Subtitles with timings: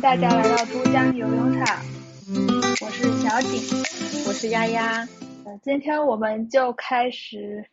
[0.00, 1.76] 迎大家来到珠江游泳场，
[2.80, 3.60] 我是小景，
[4.26, 5.06] 我是丫丫。
[5.44, 7.66] 呃，今天我们就开始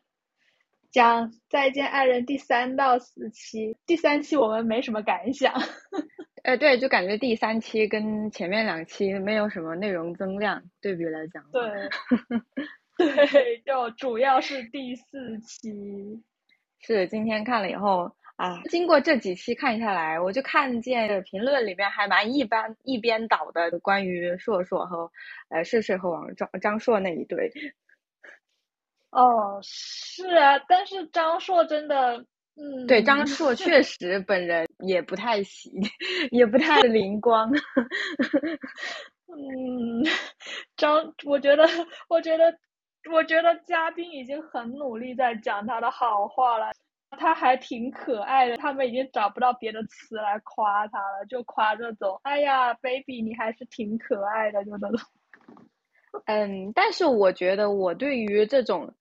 [0.91, 3.77] 讲《再见爱人》第三到四期。
[3.85, 5.53] 第三期我们没什么感想，
[6.43, 11.45] 呃，对，就感觉第三期跟前面两期没有什么内容增量，对比来讲。
[11.53, 11.63] 对，
[12.97, 16.21] 对，就主要是第四期。
[16.81, 18.13] 是今天看了以后。
[18.37, 25.11] 啊，经过这几期看下来，我就看见评论里面还蛮一般一边倒的，关于硕硕和
[25.49, 27.51] 呃睡睡和王张张硕那一对。
[29.09, 32.23] 哦，是啊，但是张硕真的，
[32.55, 35.71] 嗯，对，张硕确实本人也不太行，
[36.29, 37.49] 也不太灵光。
[39.27, 40.03] 嗯，
[40.75, 41.67] 张，我觉得，
[42.07, 42.55] 我觉得，
[43.11, 46.71] 我觉得嘉宾已经很努力在讲他的好话了。
[47.11, 52.19] 他还挺可爱的，他们已经找不到别的词来夸他了，就夸这种。
[52.23, 54.99] 哎呀，baby，你还是挺可爱的，就这种。
[56.25, 58.93] 嗯，但是我觉得我对于这种，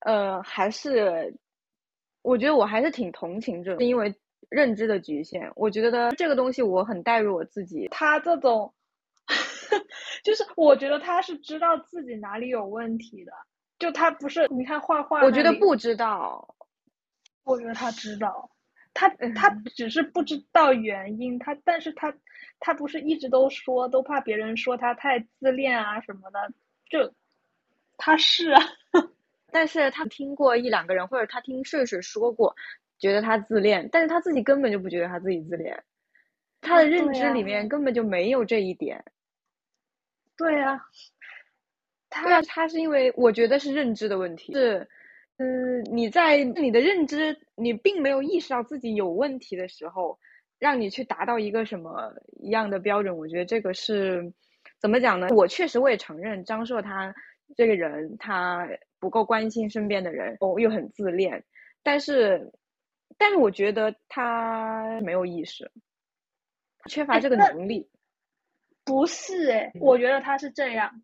[0.00, 1.34] 呃，还是，
[2.22, 4.14] 我觉得我还是挺同情这种，因为
[4.48, 5.50] 认知的局限。
[5.56, 7.88] 我觉得这个东西我很代入我自己。
[7.90, 8.72] 他这种，
[10.22, 13.32] 就是我觉得他是知道自己哪里有问题的，
[13.78, 15.22] 就他不是，你看画画。
[15.22, 16.54] 我觉得不知道。
[17.48, 18.50] 我觉得他知道，
[18.94, 19.50] 他他。
[19.74, 22.14] 只是不知道原因，他但是他
[22.60, 26.52] 他不是一直都说，都怕别人说他太自恋啊什么的，
[26.90, 27.14] 就
[27.96, 28.60] 他是啊，
[29.50, 32.54] 但是他听过一两个人，或者他听睡睡说过，
[32.98, 35.82] 觉得他自恋，但是他自己根本就不觉得他自己自恋，
[36.60, 39.04] 他的认知里面根本就没有这一点。
[40.36, 40.80] 对啊，
[42.10, 44.52] 他他是因为我觉得是认知的问题。
[44.52, 44.88] 是。
[45.38, 50.18] 嗯，你在你的认知，你并没有意识到自己有问题的时候，
[50.58, 54.32] 让你去达到一个什么一样的标准，我觉得这个是
[54.80, 55.28] 怎么讲呢？
[55.30, 57.14] 我确实我也承认张硕他
[57.56, 58.68] 这个人他
[58.98, 61.44] 不够关心身边的人，哦又很自恋，
[61.84, 62.52] 但是
[63.16, 65.70] 但是我觉得他没有意识，
[66.88, 67.88] 缺乏这个能力。
[68.84, 71.00] 不是哎，我觉得他是这样，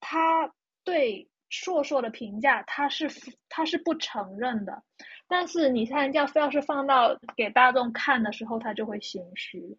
[0.00, 1.28] 他对。
[1.48, 3.08] 硕硕的评价，他是
[3.48, 4.82] 他是不承认的，
[5.28, 9.78] 但是你看，要非要是放到给大众看的时候，他就会心虚，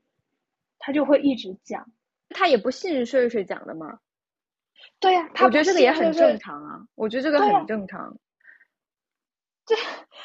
[0.80, 1.92] 他就会一直讲，
[2.30, 4.00] 他也不信睡睡讲的嘛？
[5.00, 8.18] 对呀，我觉得这个也很正常啊，我觉得这个很正常。
[9.66, 9.76] 这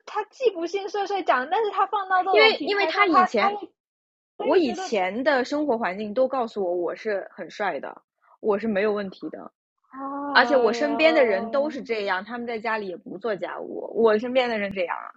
[0.06, 3.58] 他既不信睡睡讲，但是他放到因为因为他以前，
[4.36, 8.02] 我以前的生活环境都告诉我我是很帅的，
[8.38, 9.52] 我是没有问题的。
[10.34, 13.92] 而且我身边的人都是这样，他们在家里也不做家务。
[13.94, 15.12] 我身边的人这样啊，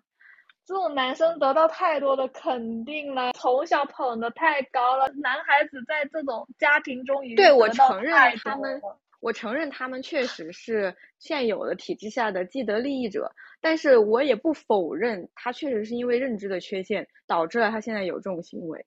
[0.65, 5.07] 这种男生得到太多的肯定了，从小捧的太高了。
[5.21, 8.13] 男孩子在这种家庭中，对我承认
[8.43, 8.81] 他们，
[9.21, 13.31] 我承认他们确实是现有的体制下的既得利益者，
[13.61, 18.85] 但是我也不否认他确实是因为认知的缺陷导致了他现在有这种行为。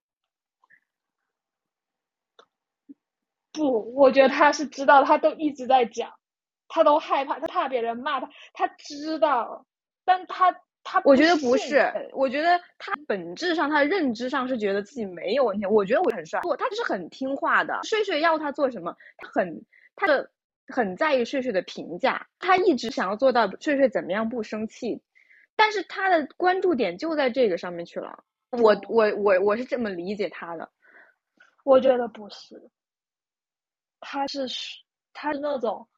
[3.59, 6.13] 不，我觉得他是知道，他都一直在讲，
[6.69, 9.67] 他都害怕，他怕别人骂他，他知道，
[10.05, 10.53] 但他
[10.85, 15.67] 他我觉得不是，我觉得他本质上，他认知上是觉得自己没有问题。
[15.67, 17.81] 我觉得我很帅，不，他就是很听话的。
[17.83, 19.65] 睡睡要他做什么，他很
[19.97, 20.31] 他的
[20.69, 25.03] 很在意睡睡的评价，他一直想要做到睡睡怎么样不生气，
[25.57, 28.23] 但是他的关注点就在这个上面去了。
[28.51, 30.71] 我我我我是这么理解他的，
[31.65, 32.71] 我觉得不是。
[34.01, 34.47] 他是
[35.13, 35.89] 他是那种，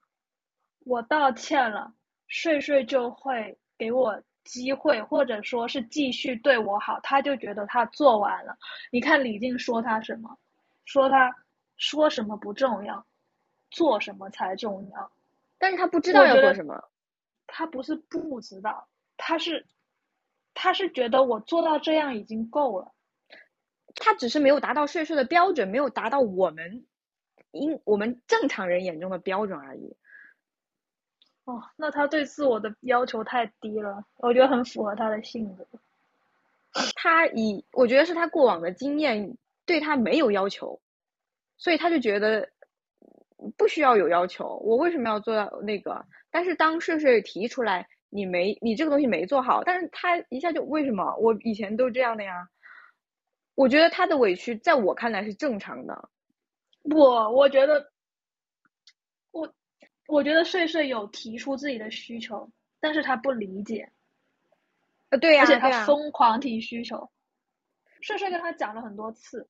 [0.84, 1.93] 我道歉了，
[2.27, 8.56] 睡睡就会给我机会，或者说是继续对我好，他就觉得他做完了。
[8.91, 10.38] 你看李静说他什么，
[10.84, 11.34] 说他
[11.77, 13.05] 说什么不重要，
[13.71, 15.12] 做什么才重要。
[15.59, 16.82] 但是他不知道要做什么，
[17.47, 18.88] 他不是不知道，
[19.19, 19.67] 他是
[20.55, 22.93] 他是觉得我做到这样已经够了，
[23.96, 26.87] 他只是没有达到睡睡的标准，没有达到我们。
[27.52, 29.97] 因我们正常人眼中的标准而已。
[31.44, 35.67] 哦，那他对自我的要求太低了，我觉得很符合他的性格。
[36.94, 39.37] 他以我觉得是他过往的经验
[39.67, 40.81] 对他没有要求，
[41.56, 42.49] 所以他就觉得
[43.56, 44.56] 不需要有要求。
[44.58, 46.06] 我为什么要做到那个？
[46.31, 51.17] 但是当睡睡提出来，你没你这个东西没做好，但是他一下就为什么？
[51.17, 52.49] 我以前都这样的呀。
[53.56, 56.08] 我觉得他的委屈在我看来是正常的。
[56.82, 57.91] 我我觉得，
[59.31, 59.53] 我
[60.09, 62.50] 我觉得睡睡有提出自己的需求，
[62.81, 63.91] 但是他不理解，
[65.11, 67.11] 呃，对呀，而且他疯狂提需求。
[68.00, 69.47] 睡睡跟他讲了很多次，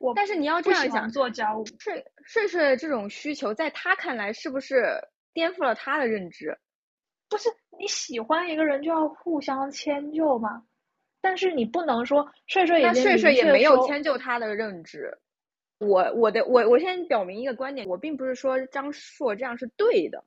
[0.00, 6.58] 我但是你要这样想，做家务，睡睡睡这种需求，在他看来是不是颠覆了他的认知？
[7.28, 7.48] 不是
[7.78, 10.64] 你喜欢一个人就要互相迁就吗？
[11.20, 15.18] 但是你不能说睡睡，那睡睡也没有迁就他的认知。
[15.80, 20.24] 我我的我我先表明一个观点，我并不是说张硕这样是对的，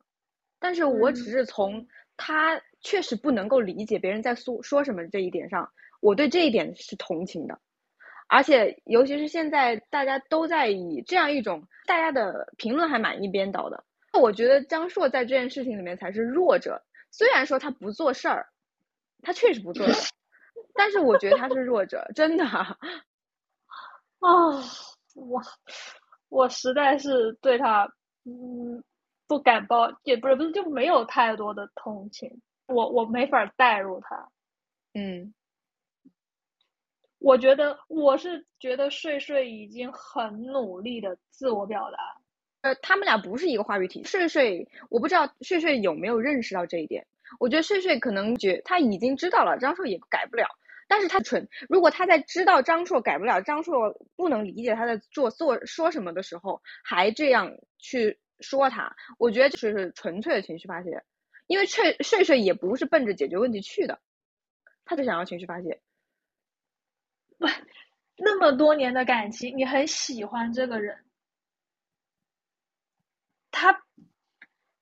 [0.60, 1.88] 但是我只是从
[2.18, 5.70] 他确实不能够理解别人在说说什么这一点上，
[6.02, 7.60] 我对这一点是同情的。
[8.28, 16.80] 而且尤其是现在大家都在以这样一种大家的评论还蛮一边倒的，我觉得张硕在这件事情里面才是弱者。
[17.12, 18.48] 虽然说他不做事儿，
[19.24, 20.14] 他确实不做事儿，
[20.76, 22.46] 但是我觉得他是弱者，真的。
[24.22, 24.89] 啊。
[25.20, 25.42] 我
[26.30, 27.92] 我实在是对他，
[28.26, 28.84] 嗯，
[29.28, 34.30] 不敢抱，也不是不是就没有太多的同情，我我没法代入他，
[34.94, 35.34] 嗯，
[37.20, 41.98] 我觉得我是觉得睡睡已经很努力的自我表达，
[42.62, 47.06] 呃，他们俩不是一个话语体，睡睡我不知道睡睡有没有认识到这一点，
[47.40, 50.48] 我觉得睡睡可能觉他已经知道了，张硕也改不了。
[50.92, 61.04] 但是他蠢，如果他在知道张硕改不了，张硕不能理解他在做做说什么的时候，还这样去说他，我觉得就是纯粹的情绪发泄，
[61.46, 64.02] 因为睡睡睡也不是奔着解决问题去的，
[64.84, 65.80] 他就想要情绪发泄。
[67.38, 67.46] 不，
[68.18, 71.06] 那么多年的感情，你很喜欢这个人，
[73.52, 73.84] 他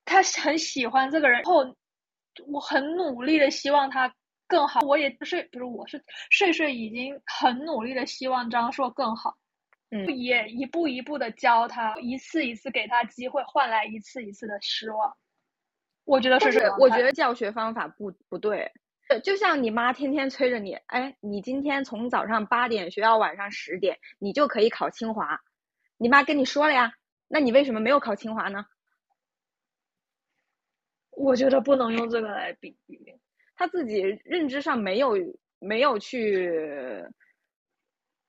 [0.06, 1.76] 他很喜欢这个人后，
[2.46, 4.14] 我很努力的希望他。
[4.48, 9.36] 更好，我也睡，不是我是睡睡，已经很努力的希望张硕更好，
[9.90, 15.16] 嗯，也一步一步的教他，一次一次给他机会，换来一次一次的失望。
[16.04, 18.72] 我觉得是，我觉得教学方法不不对，
[19.22, 25.40] 就像你妈天天催着你，哎，你今天从早上八点学到晚上十点，你就可以考清华，
[25.98, 26.94] 你妈跟你说了呀，
[27.28, 28.64] 那你为什么没有考清华呢？
[31.10, 33.18] 我觉得不能用这个来比喻。
[33.58, 35.16] 他自己认知上没有
[35.58, 36.48] 没有去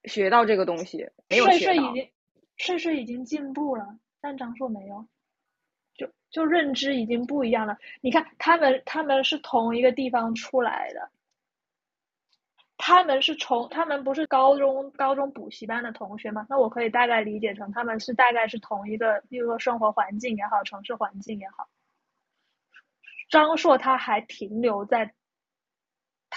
[0.05, 1.73] 学到这个东西，没有学到。
[1.73, 2.11] 睡睡已经
[2.57, 5.07] 睡睡已经进步了，但张硕没有，
[5.93, 7.77] 就就认知已经不一样了。
[8.01, 11.11] 你看他们他们是同一个地方出来的，
[12.77, 16.47] 他们是从他们不是高中高中补习班的同学吗？
[16.49, 21.69] 那我可以大概理解成他们是大概是同一个，比如说生活环境也好，城市环境也好。
[23.29, 25.13] 张硕他还停留在。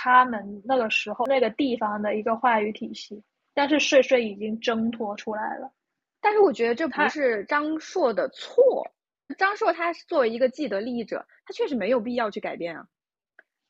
[0.04, 3.22] 他们那个时候那个地方的一个话语体系，
[3.54, 5.72] 但是睡睡已经挣脱出来了。
[6.20, 8.90] 但是我觉得这不是张硕的错，
[9.38, 12.88] 张硕他作为一个既得利益者，他确实没有必要去改变啊。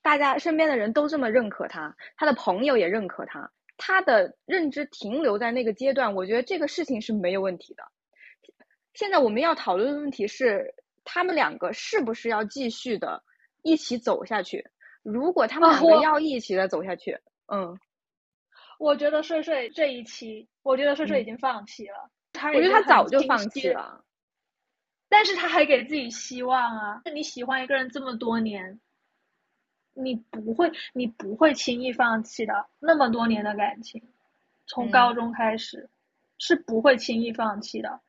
[0.01, 7.85] 大家身边的人都这么认可他，他的朋友也认可他，他的认知停留在那个阶段，我觉得这个事情是没有问题的。
[8.95, 10.75] 现在我们要讨论的问题是，
[11.05, 13.23] 他们两个是不是要继续的
[13.61, 14.71] 一起走下去？
[15.03, 17.79] 如果他们两个要一起的走下去，嗯，
[18.79, 22.11] 我觉得睡睡这一期，我觉得睡睡已经放弃了。
[22.33, 24.05] 他我觉得他早就放弃了，
[25.09, 27.03] 但是他还给自己希望啊。
[27.13, 28.81] 你喜欢一个人这么多年，
[29.93, 32.67] 你不会，你不会轻易放弃的。
[32.79, 34.03] 那么多年的感情，
[34.67, 35.91] 从高中开始，
[36.39, 38.01] 是不会轻易放弃的。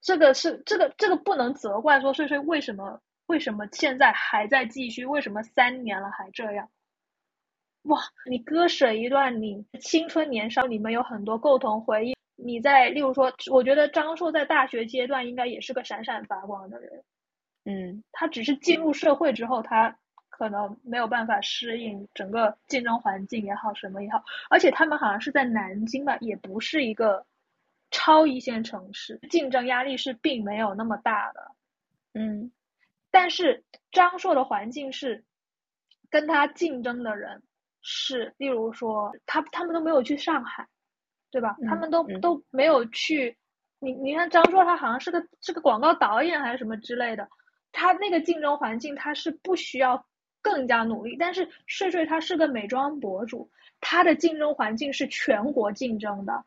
[0.00, 3.02] 这个是这个这个不能责怪说睡睡为什么。
[3.26, 5.06] 为什么现在还在继续？
[5.06, 6.68] 为什么三年了还这样？
[7.82, 8.00] 哇！
[8.30, 12.16] 你割舍一段你青春年少，你们有很多共同回忆。
[12.36, 17.04] 你在，例如说，我觉得张硕在大学阶段应该也是个闪闪发光的人。
[17.64, 19.96] 嗯，他只是进入社会之后，他
[20.30, 24.22] 可能没有办法适应整个竞争环境也好，什么也好。
[24.50, 27.24] 而且他们好像是在南京吧，也不是一个
[27.90, 31.50] 超一线城市，竞争压力是并没有那么大的。
[32.14, 32.50] 嗯。
[33.14, 35.24] 但是张硕的环境是，
[36.10, 37.44] 跟他竞争的人
[37.80, 40.66] 是，例如说他他们都没有去上海，
[41.30, 41.54] 对吧？
[41.68, 43.38] 他们都都没有去。
[43.78, 47.28] 你你看张硕，他好像是个是个广告导演还是什么之类的，
[47.70, 50.04] 他那个竞争环境他是不需要
[50.42, 51.16] 更加努力。
[51.16, 53.48] 但是睡睡他是个美妆博主，
[53.80, 56.44] 他的竞争环境是全国竞争的。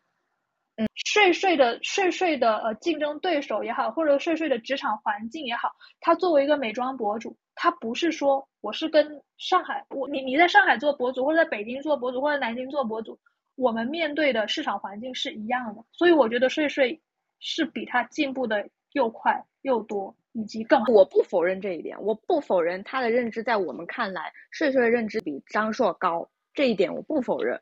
[0.78, 13.20] 嗯，税税的税税的呃竞争对手也好，或者税税的职场环境也好，他作为一个美妆博主，他不是说我是跟上海我你你在上海做博主，或者在北京做博主，或者南京做博主，
[13.56, 15.84] 我们面对的市场环境是一样的。
[15.92, 17.02] 所以我觉得税税
[17.40, 20.84] 是比他进步的又快又多，以及更。
[20.84, 27.60] 我不否认这一点，我不否认他的认知在我们看来，税税的认知比张硕高，这一点我不否认。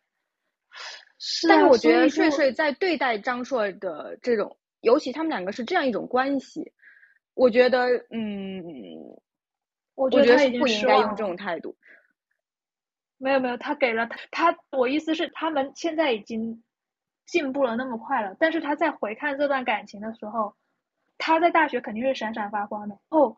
[1.17, 6.74] 是、啊，但是我觉得所以就睡睡在对待张硕的这种，尤其他们两个是这样一种关系，
[7.34, 8.63] 我觉得，嗯，
[9.95, 11.77] 我我觉得是不应该用这种态度。
[13.17, 16.63] 没有没有，他给了他他，我意思是他们现在已经
[17.25, 20.53] 进步了那么快了，但是他在回看这段感情的时候，
[21.17, 23.00] 他在大学肯定是闪闪发光的。
[23.07, 23.38] 哦，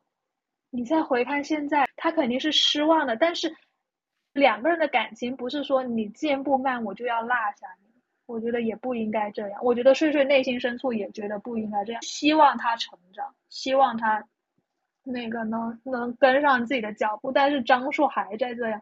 [0.71, 3.15] 你再回看现在，他肯定是失望的。
[3.15, 3.55] 但是
[4.37, 9.59] 两个人的感情不是说你进步慢我就要落下你，我觉得也不应该这样。
[9.63, 14.23] 我觉得睡睡内心深处也觉得不应该这样，希望他成长，希望他
[15.03, 18.81] 那个能能跟上自己的脚步，但是张硕还在这样。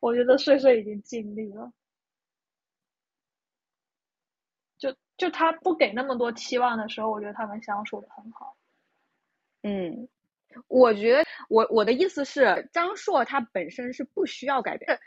[0.00, 1.72] 我觉得睡睡已经尽力了，
[4.76, 8.56] 就就他不给那么多期望的时候，我觉得他们相处的很好。
[9.62, 10.08] 嗯，
[10.68, 14.98] 我觉得我我的意思是，张硕他本身是不需要改变，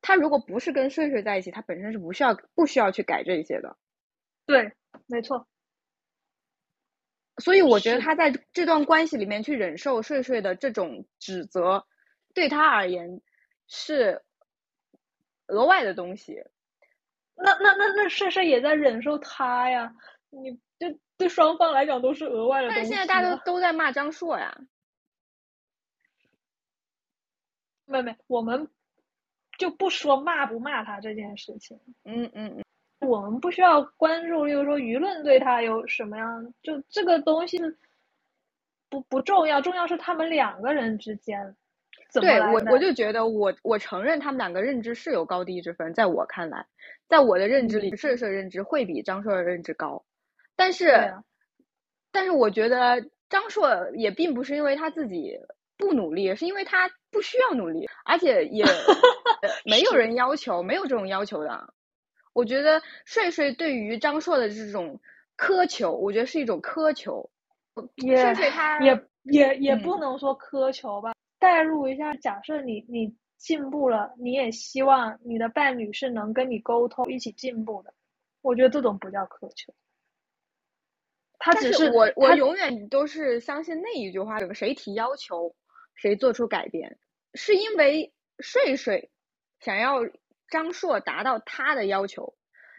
[0.00, 3.76] 他如果不是跟睡睡在一起，他本身是不需要不需要去改这些的。
[4.46, 4.72] 对，
[5.06, 5.48] 没错，
[7.38, 11.86] 所以我觉得他在这段关系里面去忍受睡睡的这种指责，
[12.34, 13.20] 对他而言
[13.66, 14.22] 是
[15.46, 16.44] 额外的东西。
[17.36, 19.92] 那那那那睡睡也在忍受他呀，
[20.30, 22.82] 你就对双方来讲都是额外的东西啊。
[22.82, 24.56] 但是现在大家都都在骂张硕呀，
[27.86, 28.68] 妹妹，我们
[29.58, 37.58] 就不说骂不骂他这件事情，嗯嗯嗯，我们不需要关注，例如说舆论对他有什么样，就这个东西
[38.88, 41.56] 不不重要，重要是他们两个人之间
[42.12, 46.66] 对我我就觉得我我承认他们两个认知是有高低之分，在我看来，
[47.08, 47.96] 在我的认知里，嗯。
[47.96, 50.04] 睡睡认知会比张硕的认知高，
[50.56, 51.24] 但是、啊
[52.12, 55.36] 但是我觉得张硕也并不是因为他自己
[55.76, 58.64] 不努力，是因为他不需要努力，而且也
[59.42, 61.72] 呃没有人要求，没有这种要求的。
[62.32, 65.00] 我觉得睡睡对于张硕的这种
[65.38, 67.30] 苛求，我觉得是一种苛求。
[67.94, 77.94] 也睡睡他也也也不嗯能说苛求吧，代入一下，假设你你进步了，你也希望你的伴侣是能跟你沟通，一起进步的，
[78.42, 79.74] 我觉得这种不叫苛求，
[81.38, 85.54] 他但只是我我永远都是相信那一句话：谁提要求，
[85.94, 86.96] 谁做出改变，
[87.34, 89.10] 是因为睡睡
[89.60, 90.00] 想要
[90.48, 92.34] 张硕达到他的要求，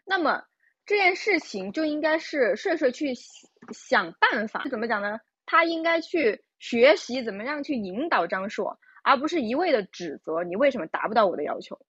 [0.05, 0.43] 那么
[0.85, 3.13] 这件事情就应该是睡睡去
[3.73, 5.19] 想办法，怎么讲呢？
[5.45, 11.79] 他应该去学习怎么样去引导张硕，而不是一味的指责你为什么达不到我的要求。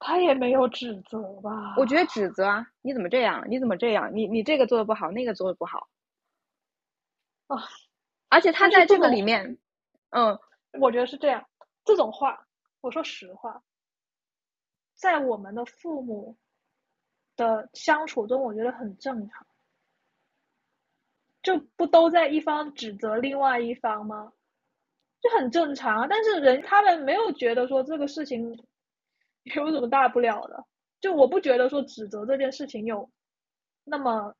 [0.00, 1.74] 他也没有指责吧？
[1.76, 3.44] 我觉得指责啊，你怎么这样？
[3.50, 4.14] 你怎么这样？
[4.14, 5.88] 你你这个做的不好，那个做的不好。
[7.48, 7.68] 啊，
[8.28, 9.58] 而且他在这个里面，
[10.10, 10.38] 嗯，
[10.80, 11.46] 我觉得是这样，
[11.84, 12.46] 这种话，
[12.80, 13.62] 我说实话，
[14.94, 16.36] 在我们的父母
[17.36, 19.46] 的相处中，我觉得很正常。
[21.42, 24.32] 就不都在一方指责另外一方吗？
[25.22, 26.06] 就很正常啊。
[26.08, 28.58] 但是人他们没有觉得说这个事情
[29.44, 30.64] 有什么大不了的，
[31.00, 33.08] 就我不觉得说指责这件事情有
[33.84, 34.34] 那么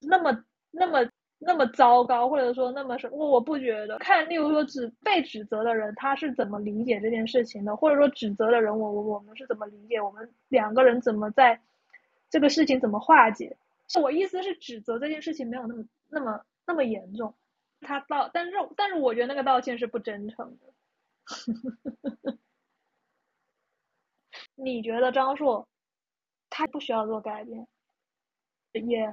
[0.00, 1.10] 那么那么
[1.46, 3.98] 那么糟糕，或者说那么什么，我不觉得。
[3.98, 11.60] 看，例如说指被指责的人他是怎么理解这件事情的，或者说指责的人我我我们是怎么理解，我们两个人怎么在
[12.30, 13.56] 这个事情怎么化解。
[14.00, 17.34] 我意思是指责这件事情没有那么那么那么严重，
[17.80, 20.72] 他道，但是但是我觉得那个道歉是不真诚的。
[24.56, 25.68] 你觉得张硕
[26.48, 27.66] 他不需要做改变，
[28.72, 29.12] 也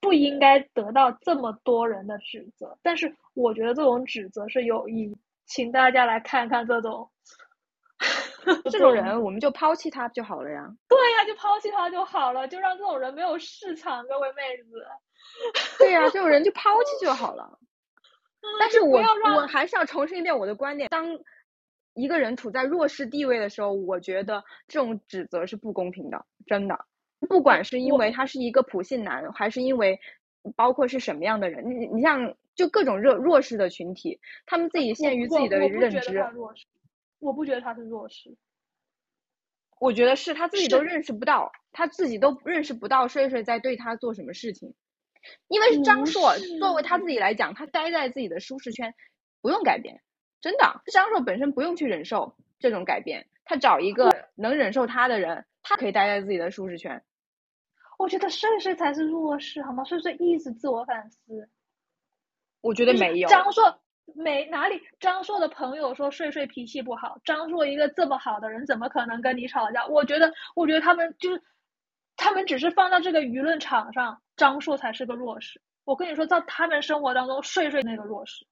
[0.00, 5.16] 不应该得到这么多人的指责，但是我觉得这种指责是有意义，
[5.46, 7.10] 请大家来看看这种
[8.70, 10.74] 这种人我们就抛弃他就好了呀。
[10.88, 14.86] 对呀，就抛弃他就好了，就让这种人没有市场，各位妹子。
[15.78, 17.58] 对呀、这种人就抛弃就好了。
[18.58, 18.98] 但是我
[19.36, 21.18] 我还是要重申一遍我的观点：当
[21.92, 26.86] 一个人处在弱势地位的时候，我觉得这种指责是不公平的，真的。
[27.28, 30.00] 不管是因为他是一个普信男，还是因为
[30.56, 36.24] 包括是什么样的人，你你像就各种弱弱势的群体，他们自己限于自己的我我不认知
[37.18, 38.36] 我不觉得他是弱势。
[39.78, 44.74] 我觉得是他自己都认识不到，他自己都认识不到睡睡在对他做什么事情。
[45.48, 48.94] 因为张硕作为他自己来讲，他待在自己的舒适圈，
[49.42, 50.00] 不用改变，
[50.40, 50.82] 真的。
[50.92, 57.02] 张硕本身不用去忍受这种改变，他找一个能忍受他的人，他可以待在自己的舒适圈。
[58.00, 59.84] 我觉得睡睡才是弱势，好吗？
[59.84, 61.50] 睡睡一直自我反思。
[62.62, 63.78] 我觉得没有，张硕，
[64.14, 67.18] 没哪里，张硕的朋友说睡睡脾气不好。
[67.26, 69.86] 张硕一个这么好的人，怎么可能跟你吵架？
[69.86, 71.42] 我觉得，我觉得他们就是，
[72.16, 75.60] 他们只是放到这个舆论场上，张硕才是个弱势。
[75.84, 78.46] 我跟你说，在他们生活当中，睡睡那个弱势。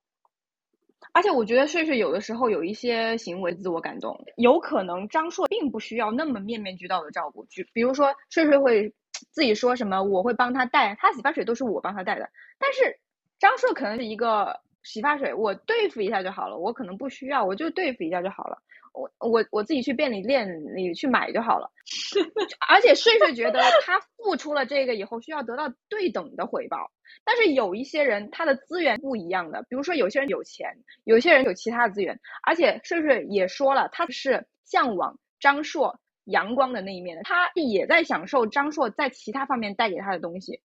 [1.13, 7.47] 而且我觉得睡睡有的时候有一些行为自我感动，有可能张硕并不需要那么面面俱到的照顾。
[7.47, 8.93] 就比如说，睡睡会
[9.31, 12.29] 自己说什么，我会帮他带，他洗发水都是我帮他带的。
[12.59, 12.99] 但是
[13.39, 14.61] 张硕可能是一个。
[14.85, 18.63] 洗发水我对付一下就好了，我可能不需要，我就对付一下就好了。
[18.95, 21.71] 我我我自己去便利店里去买就好了。
[22.71, 26.91] 而且睡睡觉得他付出了这个以后需要得到对等的回报，
[27.25, 32.19] 但是有一些人他的资源不一样的，比如说有些人有钱，有些人有其他的资源。
[32.43, 40.61] 而且睡睡也说了，他是向往张硕阳光的那一面的，他也在享受张硕在其他方面带给他的东西。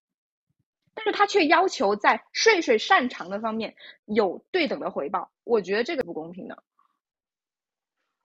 [0.96, 6.64] 但是他却要求在睡睡擅长的方面有对等的回报，我觉得这个不公平的。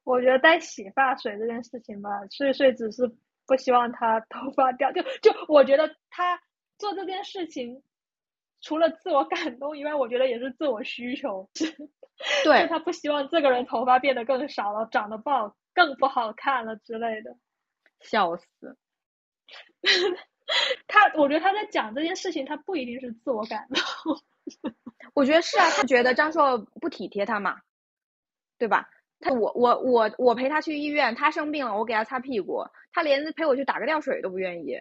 [0.05, 3.11] 我觉得带洗发水这件事情吧，睡睡只是
[3.47, 6.41] 不希望他 头发掉，就就我觉得他
[6.79, 7.83] 做这件事情，
[8.61, 11.49] 除了自我感动以外，我觉得也是自我需求。
[12.45, 17.37] 对，他不希望这个人头发变得更少了，长得不好，更不好看了之类的。
[18.01, 18.47] 笑死。
[20.87, 23.83] 他，我觉得他在讲这件事情，他不一定是自我感动。
[25.15, 27.61] 我觉得是啊，他觉得张硕不体贴他嘛，
[28.57, 28.89] 对吧？
[29.21, 34.81] 他我我我我陪他去医院，他生病了，我给他擦屁股，他连陪我去打个吊水都不愿意。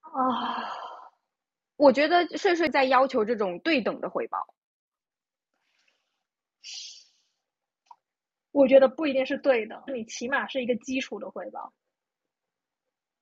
[0.00, 0.72] 啊，
[1.76, 4.54] 我觉得睡睡在要求这种对等的回报。
[8.52, 11.72] 我觉得不一定是对的，你起码是一个基础的回报。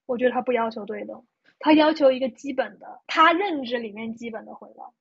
[0.06, 1.22] 我觉得他不要求对的，
[1.60, 4.92] 他要求一个基本的，他认知里面基本的回报。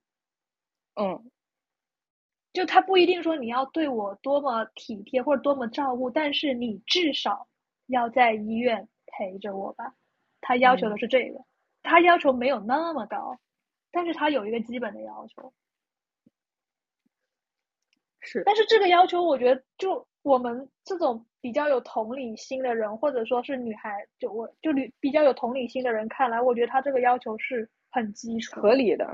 [0.96, 1.32] 嗯，
[2.54, 7.48] 就他不一定说你要对我多么体贴或者多么照顾，但是你至少
[7.88, 9.96] 要在医院陪着我吧。
[10.42, 11.44] 他要求的是这个，
[11.82, 13.40] 他要求没有那么高，
[13.92, 15.54] 但是他有一个基本的要求。
[18.20, 21.26] 是，但是这个要求，我觉得就我们这种。
[21.42, 29.08] 比较有同理心的人，或者说是女孩，就我就女比较有同理心的人看来，我觉得他这个要求是很基础、合理的，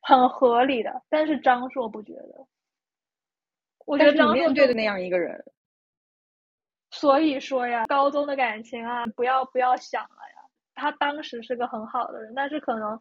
[0.00, 1.02] 很合理的。
[1.10, 2.46] 但是张硕不觉得，
[3.84, 5.44] 我觉得张面对的那样一个人，
[6.90, 10.48] 所以说呀，高中的感情啊，不要不要想了呀。
[10.74, 12.98] 他当时是个很好的人，但是可能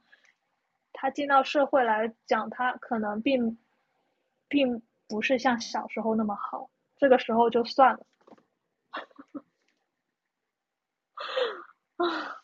[0.91, 3.57] 他进到社会来讲，他可能并
[4.49, 6.69] 并不是像小时候那么好。
[7.01, 8.05] 这个时候就算了。
[11.97, 12.37] 啊，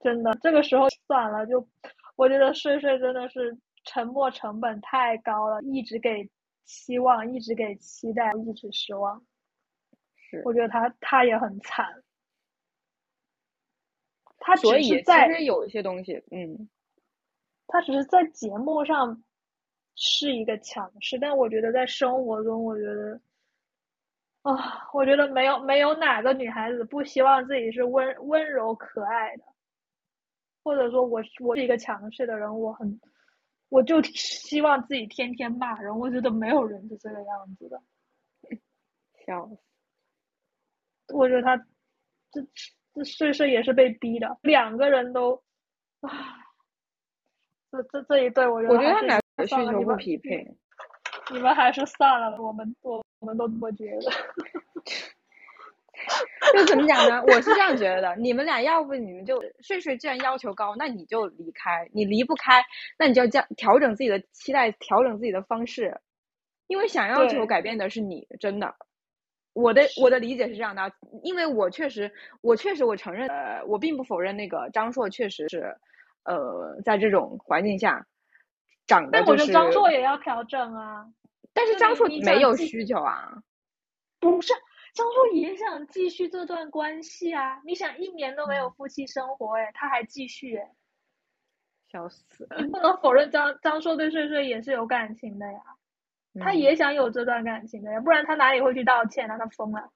[0.00, 1.68] 真的，这个时候算了，就
[2.16, 6.28] 我觉得睡睡真的是沉默成本太高了，一直给
[6.64, 9.24] 期望，一直给期待，一直失望。
[10.16, 12.02] 是，我觉得他他也很惨。
[14.38, 16.68] 他所以其实有一些东西，嗯，
[17.68, 19.22] 他只是在节目上
[19.94, 23.20] 是一个强势，但我觉得在生活中，我觉得。
[24.44, 29.44] 啊，我觉得没有没有哪个女孩子不希望自己是温温柔可爱的，
[30.62, 33.00] 或者说我我是一个强势的人，我很
[33.70, 37.82] 我就希望自己天天骂人，我觉得没有人是这个样子的。
[39.24, 41.14] 笑死！
[41.14, 41.56] 我觉得他
[42.30, 42.46] 这
[42.94, 45.42] 这岁岁也是被逼的，两个人都
[46.00, 46.10] 啊，
[47.72, 50.54] 这这这一对，我觉得我觉得他们俩需求不匹配，
[51.30, 53.04] 你们还是算了，我们我。
[53.20, 54.10] 我们都这么觉得，
[56.52, 57.22] 就怎么讲呢？
[57.26, 58.14] 我是这样觉得的。
[58.16, 61.88] 你们俩要不你们就睡睡，既然要求高，那你就离开。
[61.94, 62.62] 你离不开，
[62.98, 65.98] 那你就要降调整自己的期待，调整自己的方式。
[66.66, 68.74] 因为想要求改变的是你，真的。
[69.54, 75.74] 我的我的理解是这样的，因为我确实，我确实我承认，呃，我并不否认那个张硕确实是，
[76.24, 78.06] 呃，在这种环境下
[78.86, 79.24] 长得就是。
[79.24, 81.06] 但我觉得张硕也要调整啊。
[81.52, 83.42] 但是张硕没有需求啊，
[84.18, 84.52] 不是
[84.92, 87.60] 张硕也想继续这段关系啊？
[87.64, 90.72] 你想一年都没有夫妻生活，哎，他还继续，哎，
[91.92, 92.48] 笑死！
[92.58, 95.60] 你不能否认张张硕对睡睡也是有感情的呀，
[96.40, 99.36] 他也想有这段感情的呀，不然他哪里会去道歉呢？
[99.38, 99.90] 他疯了。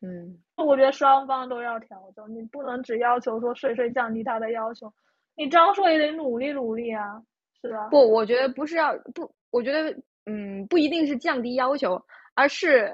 [0.00, 4.94] 嗯，我觉得双方都要调整，你不能只要求说睡睡降低他的要求，
[5.34, 7.20] 你张硕也得努力努力啊，
[7.62, 7.88] 是啊？
[7.88, 9.96] 不，我觉得不是要不，我觉得。
[10.30, 12.92] 嗯，不一定是降低要求，而是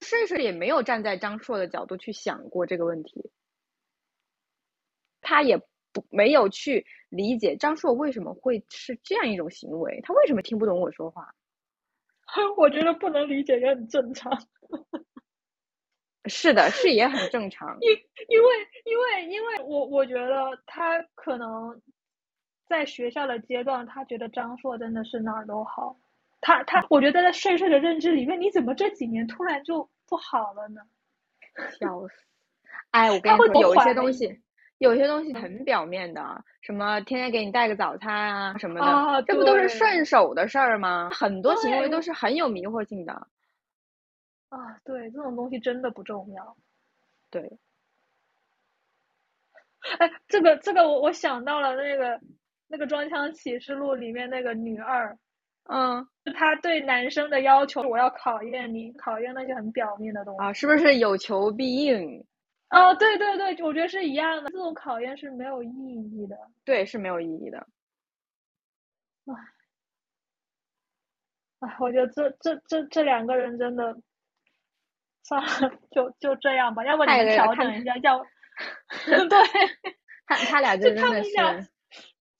[0.00, 3.30] 睡睡也没有站在张硕的角度去想过这个问题，
[5.20, 5.58] 他也
[5.92, 11.34] 不没有去理解张硕为什么会是这样一种行为，他为什么听不懂我说话？
[12.56, 14.32] 我觉得不能理解也很正常。
[16.24, 17.76] 是的，是也很正常。
[17.82, 17.90] 因
[18.28, 18.48] 因为
[18.86, 21.82] 因为因为我我觉得他可能
[22.66, 25.96] 在学校的阶段，他觉得张硕真的是哪儿都好。
[26.40, 30.82] 他他，我觉得在帅帅的认知里面，你怎么这几年突然就不好了呢？
[31.78, 32.14] 笑死！
[32.90, 34.40] 哎，我跟你说，有一些东西，
[34.78, 41.08] 有些东西很表面的，什么天天给你带个早餐啊什么的，这不都是顺手的事儿吗？
[41.12, 43.12] 很多行为都是很有迷惑性的。
[44.48, 46.56] 啊，对，这种东西真的不重要。
[47.30, 47.58] 对。
[49.98, 52.20] 哎，这个这个，我我想到了那个
[52.74, 55.16] 那个《装腔启示录》里面那个女二。
[55.70, 62.26] 嗯，她对男生的要求，我要考验你，考验那些很表面的东西啊，是不是有求必应？
[62.70, 66.36] 哦，对对对，我觉得是一样的，这种考验是没有意义的。
[66.64, 67.58] 对，是没有意义的。
[69.26, 69.34] 唉，
[71.60, 73.96] 唉，我觉得这这这这两个人真的，
[75.22, 78.18] 算了，就就这样吧，要不你们调整一下，要
[79.06, 79.38] 对，
[80.26, 81.30] 他他俩就真的是。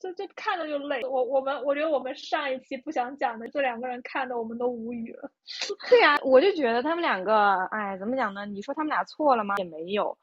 [0.04, 5.30] 这这看着就累，我我们我觉得我们上一期不想讲的这两个人看的我们都无语了。
[5.88, 8.44] 对呀，我就觉得他们两个，哎，怎么讲呢？
[8.44, 9.54] 你说他们俩错了吗？
[9.56, 10.18] 也没有，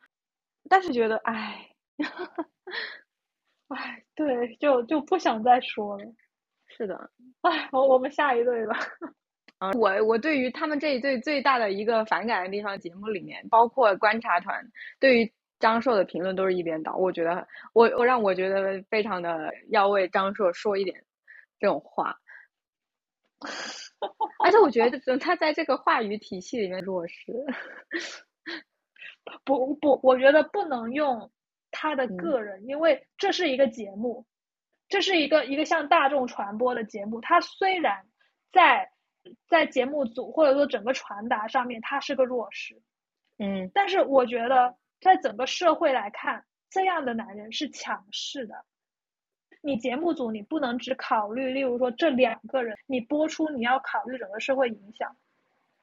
[0.69, 1.71] 但是觉得，哎，
[3.69, 6.05] 哎，对，就就不想再说了。
[6.67, 7.09] 是的，
[7.41, 8.77] 哎，我我们下一对吧。
[9.57, 14.63] 啊，我我对于他们这一对最大的一个反感的地方，节目里面包括观察团
[14.99, 15.33] 对于。
[15.61, 21.05] 张硕的评论都是一边倒，我觉得我我让我觉得非常的要为张硕说一点
[21.59, 22.19] 这种话，
[24.43, 27.31] 而且我觉得他在这个话语体系里面弱势。
[29.45, 31.31] 不不，我觉得不能用
[31.69, 34.25] 他的个人，因为这是一个节目，
[34.89, 37.21] 这是一个一个向大众传播的节目。
[37.21, 38.07] 他虽然
[38.51, 38.91] 在
[39.47, 42.81] 在节目组或者说整个传达上面他是个弱势，
[43.37, 44.75] 嗯，但是我觉得。
[45.01, 48.63] 在整个社会来看，这样的男人是强势的。
[49.63, 55.15] 你节目组你不能只考虑，例如说这两个人，你播出你要考虑整个社会影响。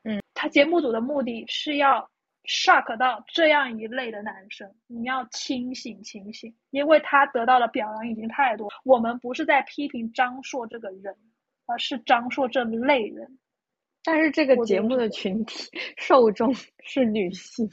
[0.05, 2.11] 嗯，他节目组的目的是要
[2.45, 8.69] shock 到这样一类的男生，你要清醒清醒，因为他得到的表扬已经太多。
[8.85, 11.17] 我们不是在批评张硕这个人，
[11.67, 13.39] 而是张硕这类人。
[14.03, 16.55] 但是这个节目的群体 受众
[16.85, 17.69] 是女性。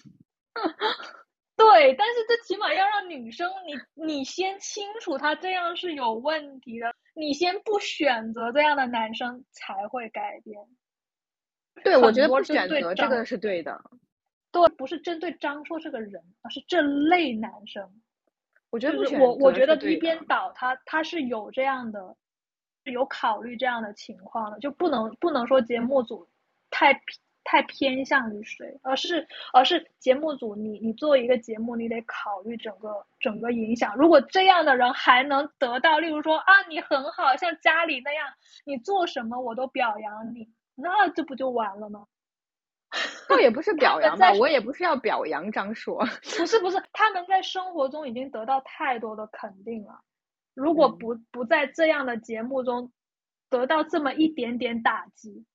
[1.58, 10.60] 对，但是这起码要让女生，你你先清楚他这样是有问题的，你先不选择这样的男生才会改变。
[11.82, 13.82] 对，我觉得不选择这个是对的。
[14.52, 18.02] 对，不是针对张硕这个人，而是这类男生。
[18.70, 22.18] 我觉得不选我我觉得一边倒，他他是有这样的，
[22.84, 26.28] 有考虑这样的情况的，就不能不能说节目组
[26.70, 27.02] 太。
[27.46, 33.96] 太偏向于谁，而是而是节目组，你你做一个节目，你得考虑整个整个影响。
[33.96, 38.28] 如果这样的人还能得到，例如说啊，你很好，像家里那样，
[38.66, 42.08] 你做什么我都表扬你，那这不就完了吗？
[43.30, 46.04] 倒也不是表扬吧，我也不是要表扬张硕，
[46.38, 50.02] 不是不是，他们在生活中已经得到太多的肯定了，
[50.56, 52.92] 如果不不在这样的节目中
[53.50, 55.46] 得到这么一点点打击。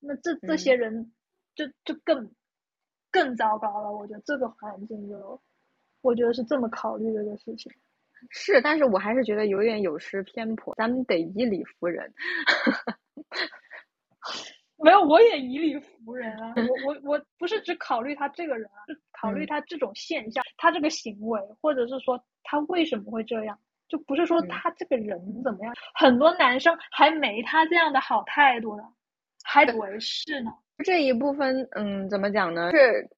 [0.00, 1.12] 那这这些人
[1.54, 2.30] 就就更
[3.10, 5.40] 更糟糕了，我觉得这个环境就，
[6.02, 7.72] 我觉得是这么考虑这个事情。
[8.30, 12.12] 是，但是我还是觉得有点有失偏颇，咱们得以理服人。
[14.80, 16.54] 没有，我也以理服人啊！
[16.86, 23.58] 我我我不是只考虑他这个人啊，是考虑他这种现象，他这个行为，或者是说他为什么会这样，
[23.88, 25.74] 就不是说他这个人怎么样。
[25.94, 28.84] 很多男生还没他这样的好态度呢。
[29.50, 30.50] 还以为是呢，
[30.84, 32.70] 这一部分，嗯，怎么讲呢？
[32.70, 33.08] 是，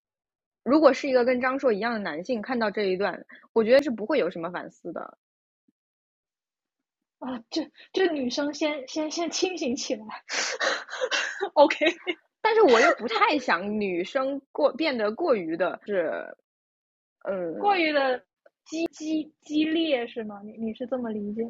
[0.62, 5.18] 如果是一个跟张硕一样的男性看到这一段，我觉得是不会有什么反思的。
[7.18, 10.04] 啊，这这女生先先先清醒起来，
[11.54, 11.84] OK。
[12.40, 16.36] 但是我又不太想女生过变得过于的是，
[17.28, 18.24] 嗯，过于的
[18.64, 20.40] 激激激烈是吗？
[20.44, 21.49] 你你是这么理解？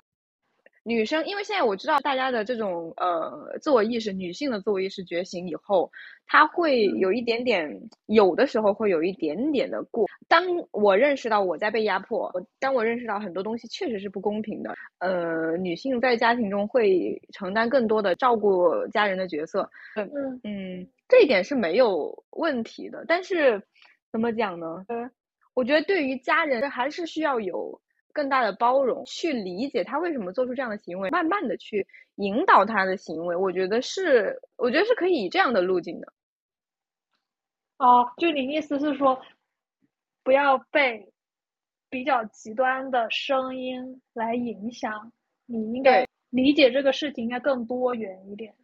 [0.83, 5.91] 女生，因为现在我知道大家的这种呃自我意识，女性的自我意识觉醒以后，
[6.27, 7.71] 她会有一点点，
[8.07, 10.07] 有的时候会有一点点的过。
[10.27, 23.05] 当我认识到我在被压迫，当我认识到很多东西确实是不公平的，呃，女性在家庭中会承担更多的照顾家人的角色，嗯嗯，这一点是没有问题的。
[23.07, 23.63] 但是
[24.11, 24.83] 怎么讲呢？
[24.89, 25.11] 呃，
[25.53, 27.79] 我觉得对于家人还是需要有。
[28.13, 33.37] 更大的包容，去理解他为什么做出这样的行为，慢慢的去引导他的行为。
[33.37, 36.13] 我觉得是，我觉得是可以以这样的路径的。
[37.79, 39.21] 哦，就你意思是说，
[40.23, 41.13] 不要被
[41.89, 45.13] 比较极端的声音来影响，
[45.47, 48.55] 你应该理解这个事情应该更多元一点。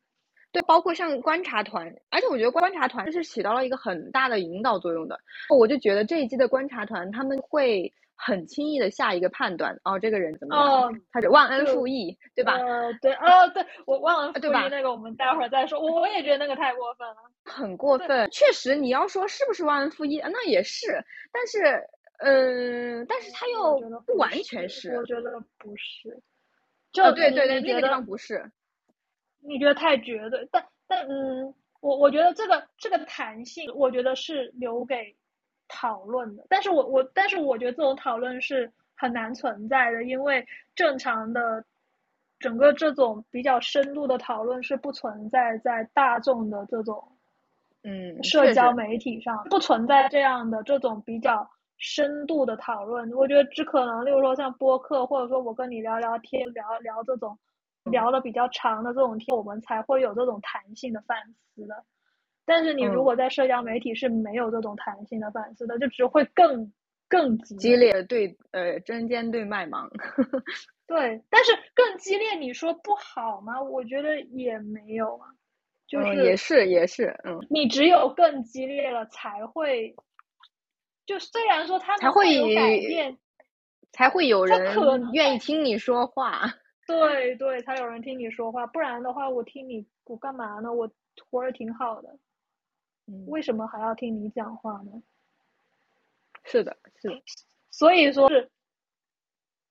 [0.52, 5.18] 对，包括像观察团，而且我觉得观察团是起到了一个很大的引导作用的。
[5.54, 12.54] 我就觉得这一季的观察团他们会很轻易的下一个判断，哦，这个人怎么样，他是忘恩负义，对吧？
[12.56, 15.80] 呃，对， 哦，对我忘恩负义那个，我们待会儿再说。
[15.80, 18.28] 我也觉得那个太过分了， 很过分。
[18.30, 21.86] 确实，你要说是不是忘恩负义，那也是，但是，
[22.18, 26.20] 嗯，但是他又不完全是，我觉得不是。
[26.92, 28.50] 就对对对，那个地方不是。
[29.42, 35.14] 你觉得太绝对，但但嗯，我我觉得这个这个弹性，我觉得是留给
[35.68, 36.44] 讨论的。
[36.48, 41.64] 但是我我但是我觉得这种讨论是很难存在的，因为正常的
[42.38, 47.02] 整个这种比较深度的讨论是不存在在大众的这种
[47.82, 51.48] 嗯社交媒体上，不存在这样的这种比较
[51.78, 53.10] 深度的讨论。
[53.12, 57.38] 我觉得只可能，例如说像播客，或者说我跟你聊聊天，聊聊这种。
[57.92, 61.16] 聊的比较长的这种天，我们才会有这种弹性的反
[61.54, 61.84] 思的。
[62.46, 66.72] 但是你如果在社交媒体是没有这种弹性的反思的，就只会更
[67.08, 69.90] 更激烈对呃针尖对麦芒。
[70.86, 73.60] 对，但是更激烈，你说不好吗？
[73.60, 75.26] 我觉得也没有啊，
[75.88, 79.96] 就是也是也是，嗯，你只有更激烈了才会，
[81.04, 83.18] 就虽然说他才会有改变，
[83.90, 84.72] 才会有人
[85.12, 86.54] 愿意听你说话。
[86.86, 90.72] 对 对，才有人听你说话，不然的话，我听你我干嘛呢？
[90.72, 90.88] 我
[91.28, 92.16] 活着挺好的，
[93.26, 95.02] 为什么还要听你讲话呢？
[96.44, 97.22] 是的，是的，
[97.70, 98.50] 所以说是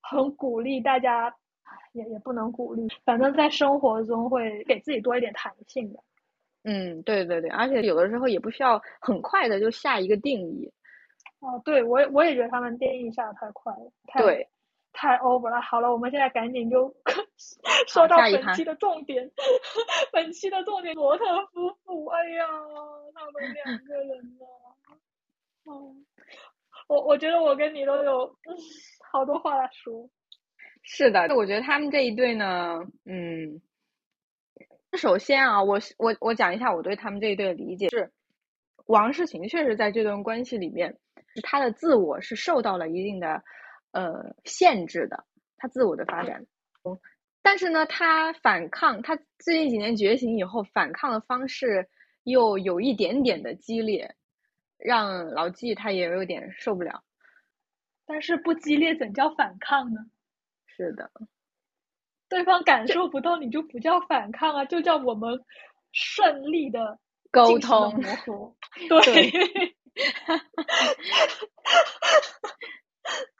[0.01, 1.35] 很鼓励大家，
[1.93, 5.99] 也也不能鼓励，反正在生活中会给自己多一点弹性的。
[6.63, 10.71] 嗯，对对对，而且有的时候也不需要很快的就下一个定义。
[11.39, 14.21] 哦，对我也我也觉得他们定义下的太快了，太。
[14.21, 14.49] 对。
[14.95, 16.95] 太 over 了，好了，我们现在赶紧就
[17.87, 19.29] 说到本期的重点。
[20.11, 22.47] 本期的重点，罗特夫妇，哎呀，
[23.13, 24.45] 他们两个人呢？
[25.67, 26.05] 嗯，
[26.87, 28.35] 我我觉得我跟你都有
[29.11, 30.09] 好多话说。
[30.81, 33.61] 是的，我觉得他们这一对呢，嗯，
[34.97, 38.11] 首先啊，我我我讲一下我对他们这一对的理解是，
[38.85, 40.97] 王世琴确实在这段关系里面，
[41.43, 43.43] 他的自我是受到了一定的。
[43.95, 45.23] 呃，限制的
[45.55, 46.45] 他自我的发展，
[47.41, 51.87] 但是呢，他反抗，他最近几年觉醒以后，反抗的方式
[52.23, 54.15] 又有一点点的激烈，
[54.77, 57.05] 让老纪他也有点受不了。
[58.05, 60.01] 但是不激烈怎叫反抗呢？
[60.65, 61.09] 是的，
[62.27, 65.39] 对方感受不到，你就不叫反抗啊，就叫我们
[65.93, 66.99] 顺利的
[67.31, 68.53] 沟通磨合。
[68.89, 69.31] 对。
[69.31, 69.75] 对，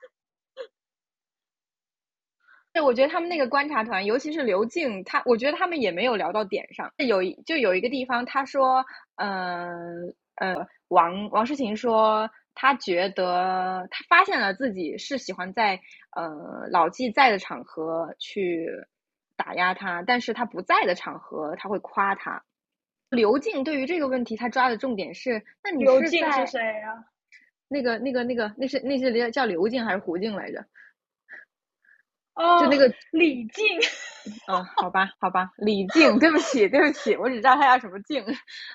[2.80, 6.92] 我觉得他们那个观察团，尤其是刘静，他我觉得他们也没有聊到点上。
[6.96, 8.84] 有就有一个地方，他说，
[9.16, 15.80] 嗯呃，王王诗晴说，他觉得他发现了自己是喜欢在
[16.14, 18.68] 呃老纪在的场合去
[19.36, 22.42] 打压他，但是他不在的场合他会夸他。
[23.08, 27.04] 刘静对于这个问题，他抓的重点是，那你刘静是谁呀？
[27.68, 30.64] 那个那个那个，那是那是叫刘静还是胡静来着？
[32.36, 33.64] 哦，就那个李静，
[34.46, 38.22] 哦，好吧，好吧，李静，对不起，对不起，我只知道他叫什么静。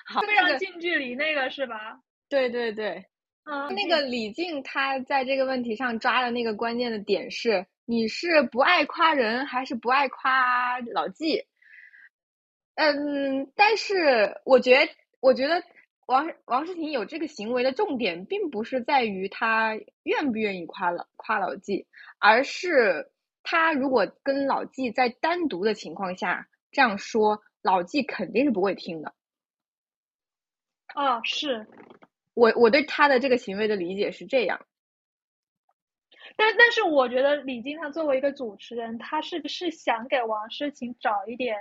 [0.04, 2.00] 好，非常近距离那个是吧？
[2.28, 3.04] 对对对，
[3.44, 11.44] 嗯，那个李静，他在这个问题上抓的那个关键的点是：你是不爱夸人，还是不爱夸老纪？
[12.74, 15.62] 嗯，但是我觉得，我觉得
[16.06, 21.86] 王王诗婷有这个行为的重点，并不是在于他愿不愿意夸老夸老纪，
[22.18, 23.08] 而是。
[23.42, 29.14] 他如果跟老纪在单独的情况下这样说，老纪肯定是不会听的。
[30.86, 31.66] 啊，是
[32.34, 34.64] 我我对他的这个行为的理解是这样。
[36.36, 41.56] 但但是我觉得李静他作为一个主持人，他是不是想给王诗晴找一点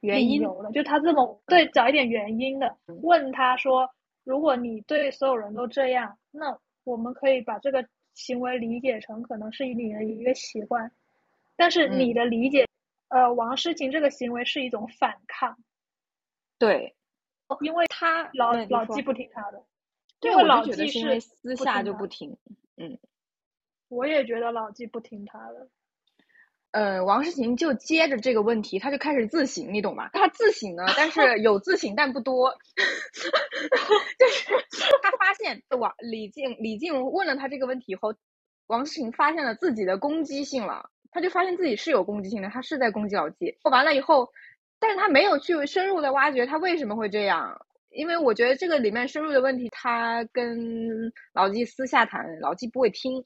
[0.00, 3.90] 原因的，就他这么对找一点原因的，问他说，
[4.24, 7.86] 如果你对所有人都这样，那我们可以把这个。
[8.14, 10.90] 行为理解成可能是你的一个习惯，
[11.56, 12.66] 但是你的理解，
[13.08, 15.58] 呃，王诗晴这个行为是一种反抗，
[16.58, 16.94] 对，
[17.60, 19.64] 因为他老老纪不听他的，
[20.20, 22.36] 因为老纪是私下就不听，
[22.76, 22.98] 嗯，
[23.88, 25.68] 我也觉得老纪不听他的。
[26.74, 30.10] 呃，王诗晴就接着这个问题，他就开始自省，你懂吗？
[30.12, 32.52] 他自省呢，但是 有自省，但不多。
[34.18, 34.52] 就是
[35.00, 38.12] 他发现王李静李静问了他这个问题以后，
[38.66, 43.56] 王诗晴发现了自己的攻击性了，他就发现自己是有攻击性的，他是在攻击老纪。
[43.62, 44.28] 完了以后，
[44.80, 53.24] 但是他没有去深入的挖掘他为什么会这样，因为我觉得这个里面深入的问题，他跟老纪私下谈，老纪不会听。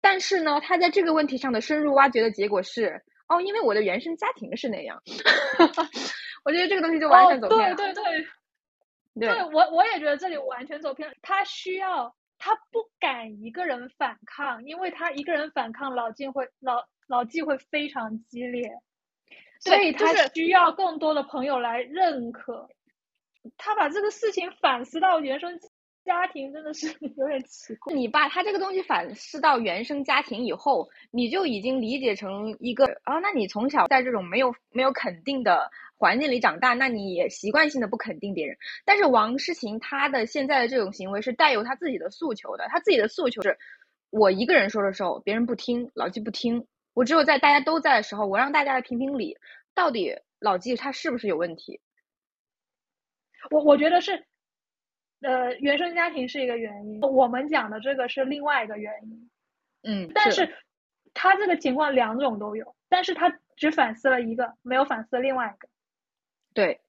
[0.00, 5.02] 但是呢，他在这个问题上的深入挖掘的结果是，哦，因为我的原生家庭是那样，
[6.44, 7.76] 我觉得这个东西就完全走偏了。
[7.76, 8.02] 对对
[9.14, 11.14] 对，对我我也觉得这里完全走偏了。
[11.20, 18.70] 他需要，他不敢一个人反抗，因为他一个人反抗，老纪会老老纪会非常激烈，
[19.60, 22.68] 所以他需要更多的朋友来认可。
[23.58, 25.60] 他把这个事情反思到原生。
[26.10, 27.94] 家庭真的是 有点奇怪。
[27.94, 38.56] 你把他这个东西反思到原生家庭以后，你就已经理解成一个啊，那你从小在这种没有没有肯定的环境里长大，那你也习惯性的不肯定别人。
[38.84, 43.56] 但是王诗晴她的现在的这种行为是带有她自己的诉求的，她自己的诉求是：
[44.10, 49.38] 我一个人说的时候，别人不听，老纪不听；我只有在大家都在的时候，我让大家来评评理，
[49.76, 51.80] 到底老纪他是不是有问题？
[53.52, 54.26] 我我觉得是。
[55.20, 59.30] 呃，原生家庭是一个原因，我们讲的这个是另外一个原因。
[59.82, 60.54] 嗯，但是
[61.14, 65.68] 他这个情况两种都有，但是他只反思了一个，没有反思另外一个。
[66.54, 66.80] 对，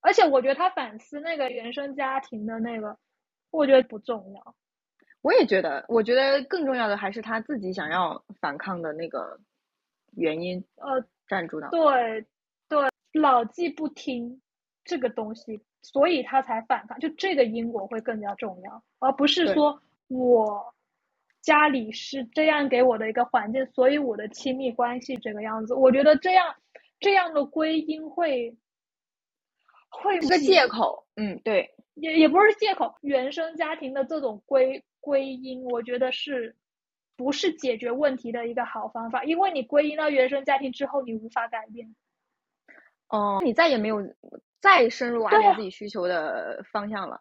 [0.00, 2.98] 而且我觉得他反思那个原生家庭的那个，
[3.50, 4.56] 我觉得不重要。
[5.20, 9.40] 我也觉得，我觉得更重要的还是他自己想要反抗的那个
[10.12, 10.64] 原因。
[10.76, 11.68] 呃，站住的。
[11.70, 12.26] 对
[12.68, 14.42] 对，老纪不听
[14.84, 15.60] 这个东西。
[15.82, 20.74] 所以他才反抗，就这个因果会更加重要，而不是说我
[21.42, 25.74] 家里是这样给我的一个环境，所以我的亲密关系这个样子。
[25.74, 26.56] 我觉得这样
[27.00, 28.56] 这样的归因会
[29.90, 32.94] 会是个借口，嗯，对，也也不是借口。
[33.02, 36.56] 原生家庭的这种归归因，我觉得是
[37.14, 39.22] 不是解决问题的一个好方法？
[39.24, 41.94] 因为你归因到原生家庭之后，你无法改变。
[43.10, 44.00] 哦，你再也没有。
[44.64, 47.20] 再深入挖掘自己需求的方向了。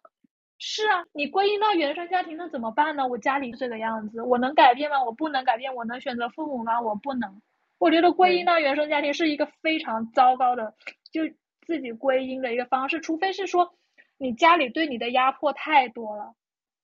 [0.58, 3.06] 是啊，你归因到原生家庭，那怎么办呢？
[3.06, 5.04] 我家里这个样子，我能改变吗？
[5.04, 5.76] 我不能改变。
[5.76, 6.80] 我能选择父母吗？
[6.80, 7.42] 我不能。
[7.80, 10.74] 我觉得归因到原生家庭是一个非常糟糕的，
[11.12, 11.24] 就
[11.68, 13.02] 自己归因的一个方式。
[13.02, 13.76] 除非是说
[14.18, 16.34] 你家里对你的压迫太多了，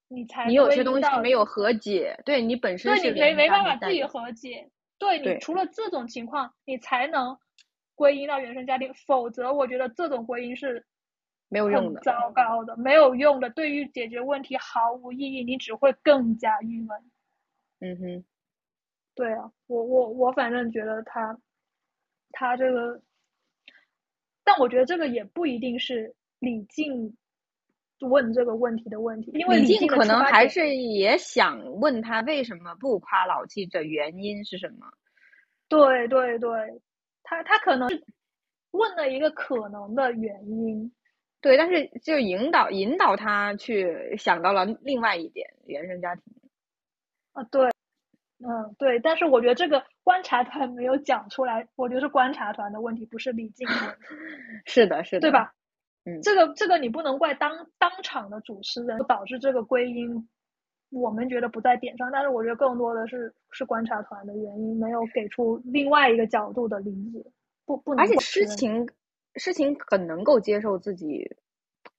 [0.08, 4.68] 你才你有些东西没有和解，对你本身对你没没办法自己和解。
[4.98, 7.38] 对你除了这种情况，你才能。
[8.00, 10.82] 归因到原生家庭，否则我觉得这种归因是
[11.50, 16.98] 没有用的，糟糕的，没有用的，对于解决问题毫无意义，你只会更加郁闷。
[17.80, 18.24] 嗯哼，
[19.14, 21.38] 对啊，我我我反正觉得他
[22.32, 23.02] 他这个，
[24.44, 27.14] 但我觉得这个也不一定是李静
[28.00, 34.90] 问这个问题的问题，因为李静可能还是也想问他为什么不夸老纪的原因是什么？
[35.68, 36.48] 对对对。
[37.30, 38.04] 他他可能是
[38.72, 40.92] 问了一个可能的原因，
[41.40, 46.24] 对，但是就引导引导他去想到了另外一点原生家庭。
[47.32, 47.70] 啊，对，
[48.40, 53.96] 嗯，对，但是我觉得这个观察团没有讲出来，我觉得是观察团的问题，不是李静的问题。
[54.66, 55.54] 是的，是的，对吧？
[56.04, 60.28] 嗯，这个这个你不能怪当当场的主持人导致这个归因，
[60.90, 67.24] 我们觉得不在点上，但是我觉得更多的是是观察团的原因，没有给出另外一个角度的理解，
[67.64, 68.04] 不不能。
[68.04, 68.88] 而且诗情
[69.36, 71.24] 诗情很能够接受自己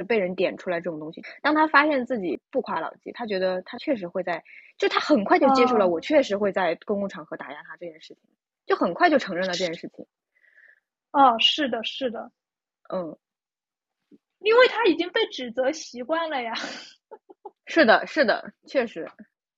[0.08, 1.21] 被人点出来这种东西。
[1.41, 4.43] 当他发现自己不夸老纪，他觉得他确实会在，
[4.77, 8.23] 就他很快就接受了我确实会在公共场合打压他这件事情，
[8.65, 10.06] 就很快就承认了这件事情。
[11.13, 12.32] 哦，是的，是的，
[12.93, 13.17] 嗯，
[14.39, 16.54] 因为他已经被指责习惯了呀。
[17.65, 19.10] 是的，是的，确实。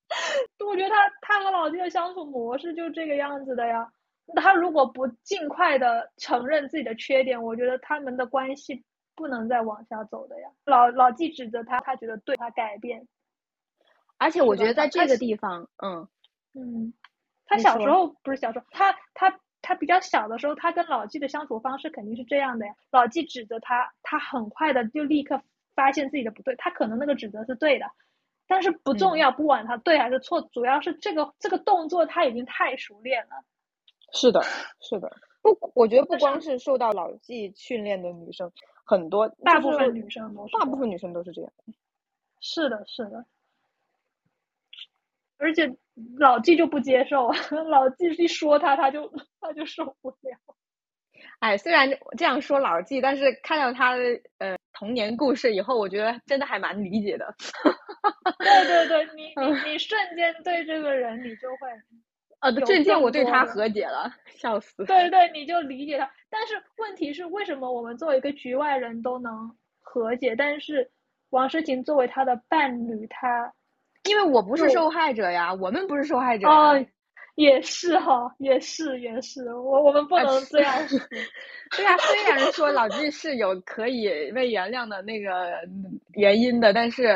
[0.68, 3.92] 我觉得他他和老纪的相处模式就这个样子的呀。
[4.36, 8.84] 他如果不尽快的承认自己的缺点，我觉得他们的关系
[9.16, 10.48] 不能再往下走的呀。
[10.66, 13.08] 老老纪指责他，他觉得对他改变。
[14.18, 16.08] 而且我觉得在这个地方，嗯
[16.54, 16.94] 嗯，
[17.46, 22.74] 他小时候不是小时候，他他他比较小的时候，他跟老纪的相处方式肯定是这样的呀。
[22.92, 25.42] 老纪指责他，他很快的就立刻。
[25.76, 27.86] 发现自己的不对，他可能那个指责是对的，
[28.48, 33.44] 但是不重要，不管他对还是错，主要是这个这个动作他已经太熟练了。
[34.12, 34.42] 是的，
[34.80, 35.12] 是的，
[35.42, 38.52] 不，我觉得不光是受到老纪训练的女生，
[38.86, 41.52] 很多大部分女生都大部分女生都是这样。
[42.40, 43.26] 是的，是的。
[45.38, 45.76] 而且
[46.18, 47.32] 老纪就不接受，
[47.68, 49.12] 老纪一说他，他就
[49.42, 50.38] 他就受不了。
[51.40, 54.04] 哎，虽然这样说老纪，但是看到他的
[54.38, 57.34] 呃童年故事以后，我觉得真的还蛮理解的。
[58.38, 61.70] 对对对，你你你瞬间对这个人，你就会
[62.42, 64.84] 呃，瞬间我对他和解了，笑死。
[64.84, 66.12] 对对，你就理解他。
[66.30, 70.92] 但是问题是，为什么我们作为一个局外人都能和解，但是
[71.30, 73.54] 王诗晴作为他的伴侣，他
[74.04, 76.46] 因为我不是受害者呀，我们不是受害者。
[76.46, 76.86] 哦，
[77.36, 81.00] 也是哈，也是也是，我我们不能这样说。
[81.76, 85.60] 对啊，虽然说老纪是有可以被原谅的那个
[86.14, 87.16] 原因的，但是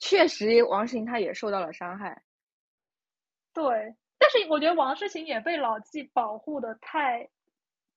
[0.00, 2.22] 确实王诗晴他也受到了伤害。
[3.54, 7.28] 对，但是我觉得王诗晴也被老纪保护的太。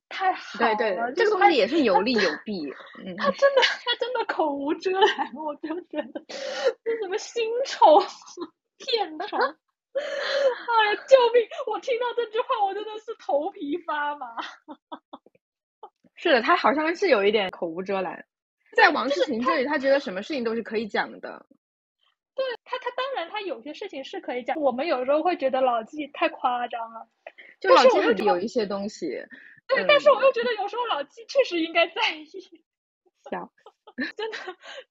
[0.08, 2.62] 太好了，对对，这个东西也是有利有弊。
[3.04, 6.24] 嗯，他真的，他真的口无遮拦，我就觉得
[6.84, 7.98] 这什么新仇
[8.78, 9.36] 片仇，
[10.86, 11.48] 哎呀，救命！
[11.68, 14.36] 我听到这句话，我真的是头皮发麻。
[16.16, 18.26] 是的，他好像是有一点口无遮拦，
[18.76, 21.46] 在王诗晴这里，他觉得什么事情都是可以讲的。
[22.36, 27.08] 对他，他当然他有些事情是可以讲，我们有时候会觉得老纪太夸张了，
[27.62, 29.08] 就老纪有一些东西。
[29.68, 32.26] 对，但是我又觉得有时候老纪确实应该在意。
[33.32, 33.52] 笑，
[34.16, 34.38] 真的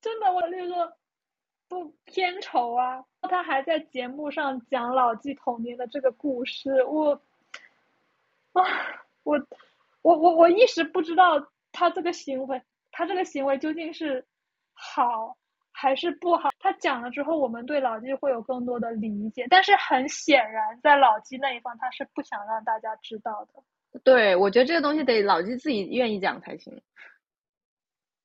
[0.00, 0.96] 真的，我那个
[1.69, 3.05] 不片酬啊。
[3.23, 7.21] 他还在节目上讲老纪童年的这个故事，我
[8.53, 8.62] 啊，
[9.23, 9.41] 我
[10.03, 12.61] 我我我一时不知道他这个行为，
[12.93, 14.27] 他这个行为究竟是
[14.75, 15.39] 好
[15.73, 16.51] 还是不好。
[16.61, 19.47] 他讲了之后，我们对老纪会有更多的理解。
[19.49, 24.01] 但是很显然，在老纪那一方，他是不想让大家知道的。
[24.05, 26.83] 对，我觉得这个东西得老纪自己愿意讲才行。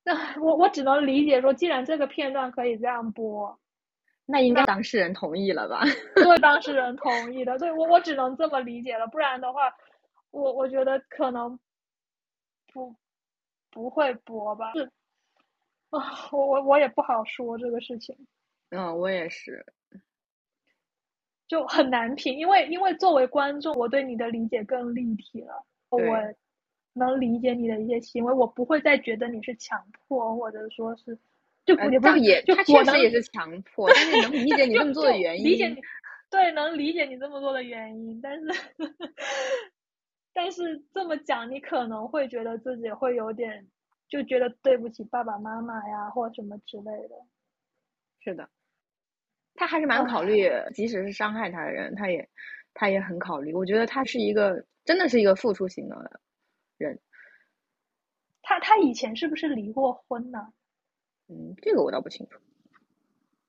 [0.09, 3.59] 那我我只能理解说，既然这个片段可以这样播，
[4.25, 5.83] 那应该当事人同意了吧？
[6.15, 9.05] 对，当事人同意的，对我我只能这么理解了。
[9.05, 9.71] 不然的话，
[10.31, 11.59] 我我觉得可能
[12.73, 12.95] 不
[13.69, 14.73] 不会播吧。
[14.73, 14.89] 是
[15.91, 18.15] 啊，我我我也不好说这个事情。
[18.71, 19.63] 嗯，我也是。
[21.47, 25.63] 就很难评，因为因为作为观众，我对你的理解更立体了。
[25.89, 25.99] 我
[26.93, 31.17] 能理解你的一些行为，我不会再觉得你是强迫，或者说是
[31.65, 35.45] 就也不是也，就他确实也是强迫，但是能理解你这么做的原因。
[35.45, 35.75] 理解你，
[36.29, 38.47] 对，能理解你这么做的原因，但是
[40.33, 43.67] 但是这么讲，你可能会觉得自己会有点
[44.07, 47.15] 就觉得对不起爸爸妈妈呀，或什么之类的。
[48.21, 48.49] 是的。
[49.55, 52.29] 他还是蛮考虑，即使是伤害他的人，他也
[52.73, 53.53] 他也很考虑。
[53.53, 56.21] 我觉得他是一个真的是一个付出型的
[56.87, 56.99] 人。
[58.41, 60.53] 他他以前是不是离过婚呢？
[61.27, 62.39] 嗯，这个我倒不清楚。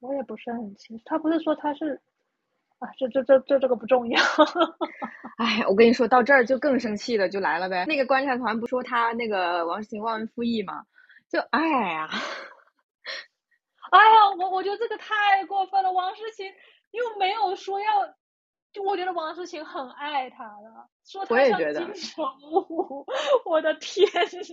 [0.01, 1.03] 我也不是很清楚。
[1.07, 2.01] 他不是说他是
[2.79, 2.89] 啊？
[2.99, 4.21] 这这这这这个不重要。
[5.39, 7.87] 哎，我跟你说到这儿就更生气的，就来了呗。
[7.87, 10.85] 那个观察团不说他那个王诗晴忘恩负义吗？
[11.31, 12.09] 就哎呀。
[13.91, 15.91] 哎呀，我我觉得这个太过分了。
[15.93, 16.47] 王诗晴
[16.91, 18.13] 又没有说要，就
[18.85, 23.05] 我觉得王诗晴很爱他的，说他像金城武，
[23.45, 24.07] 我的天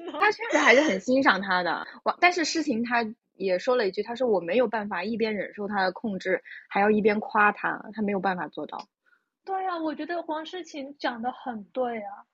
[0.05, 1.85] 呐，他确实还是很欣赏他的。
[2.03, 3.05] 王，但是诗晴他
[3.35, 8.87] 也说了一句，他说我没有办法一边忍受他的控制，还要一边夸他，他没有办法做到。
[9.45, 12.25] 对呀，我觉得王诗晴讲的很对啊。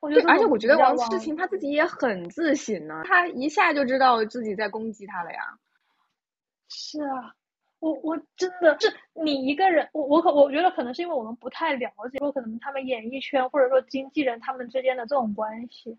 [0.00, 5.58] 我觉得，而且我觉得王诗晴他自己也很自省呢，他一下就知道自己在攻击他了呀。
[6.68, 7.34] 是啊，
[7.80, 15.98] 我我真的是你一个人，我我可我觉得可能是因为我们不太了解，说可能他们演艺圈或者说经纪人他们之间的这种关系，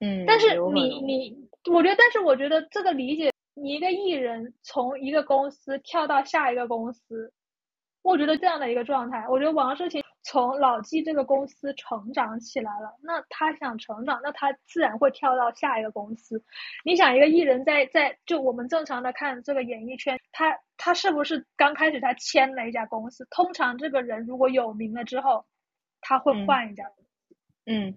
[0.00, 7.32] 嗯，但是你你，我觉得，但是我觉得这个理解，你一个艺人从一个公司跳到下一个公司，
[8.06, 10.02] 我觉得这样的一个状态，我觉得王诗晴。
[10.28, 16.42] 从老纪这个公司成长起来了，那他想成长，那他自然会跳到下一个公司。
[16.84, 23.24] 你想，一个艺人在在就我们正常的看这个演艺圈，他他是不是刚开始他签了一家公司？
[23.30, 25.46] 通常这个人如果有名了之后，
[26.00, 26.84] 他会换一家。
[27.66, 27.96] 嗯。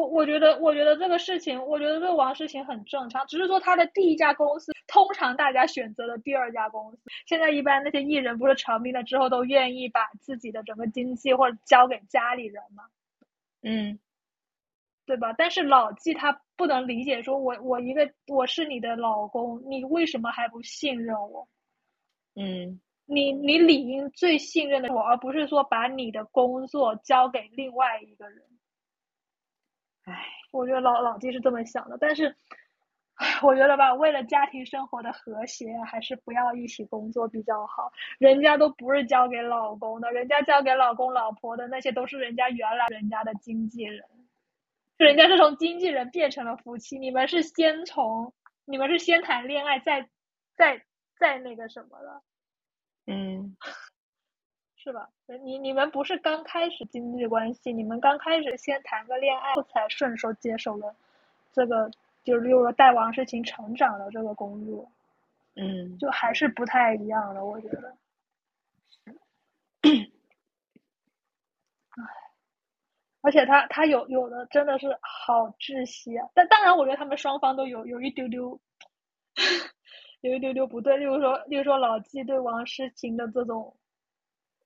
[0.00, 6.98] 我我觉得，我觉得这个事情，我觉得这个王诗晴很正常，只是说他的第一家公司，通常大家选择的第二家公司。
[7.26, 12.84] 现在一般那些艺人不是成名了之后，都愿意把自己的整个经济或者交给家里人吗？
[13.62, 13.98] 嗯，
[15.04, 15.34] 对吧？
[15.36, 21.46] 但是老纪他不能理解，说我我一个我是你的老公，你为什么还不信任我？
[22.36, 28.42] 嗯，你你理应最信任的我，而不是说把你的工作交给另外一个人。
[30.10, 32.34] 唉，我觉得老老弟是这么想的，但是，
[33.42, 37.92] 我觉得吧，为了家庭生活的和谐，还是不要一起工作比较好。
[38.18, 44.04] 人家都不是交给老公的，人家交给老公老婆的那些都是人家原来人家的经纪人，
[44.96, 46.98] 人家是从经纪人变成了夫妻。
[46.98, 48.32] 你们是先从
[48.64, 50.08] 你们是先谈恋爱，再
[50.56, 50.82] 再
[51.18, 52.22] 再那个什么了，
[53.06, 53.56] 嗯，
[54.82, 55.10] 是吧？
[55.44, 60.96] 你你们不是刚开始经济关系，你们刚开始先谈个恋爱，才顺手接手了
[61.52, 61.90] 这个。
[62.22, 64.90] 就是例如说带王诗晴成长的这个工作，
[65.56, 67.96] 嗯，就还是不太一样的，我觉得。
[69.82, 69.90] 唉，
[73.22, 76.28] 而且他他有有的真的是好窒息啊！
[76.34, 78.60] 但当然，我觉得他们双方都有有一丢丢，
[80.20, 80.96] 有一丢丢不对。
[80.98, 83.74] 例如说，例如说老纪对王诗晴的这种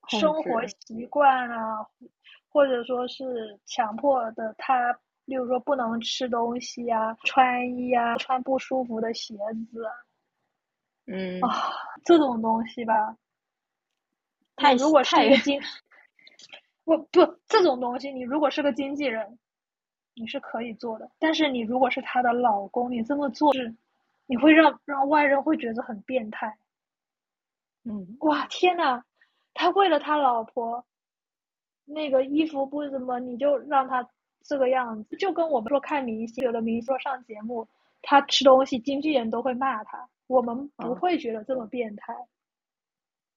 [0.08, 1.86] 生活习惯啊，
[2.48, 4.98] 或者说是强迫的他。
[5.26, 9.34] 例如说不能吃东西呀，穿衣啊，穿不舒服的鞋
[9.72, 9.86] 子，
[11.06, 11.72] 嗯啊，
[12.04, 13.16] 这种东西吧，
[14.54, 15.58] 太如果是一个经，
[16.84, 19.38] 不不，这种东西你如果是个经纪人，
[20.12, 21.10] 你是可以做的。
[21.18, 23.74] 但是你如果是她的老公，你这么做是，
[24.26, 26.54] 你会让让外人会觉得很变态。
[27.84, 29.02] 嗯，哇天呐，
[29.54, 30.84] 他为了他老婆，
[31.86, 34.06] 那个衣服不怎么，你就让他。
[34.46, 37.66] 这个样子就跟我们说看明星，有的明星说上节目，
[38.02, 42.14] 他吃东西，经纪人都会骂他，我们不会觉得这么变态，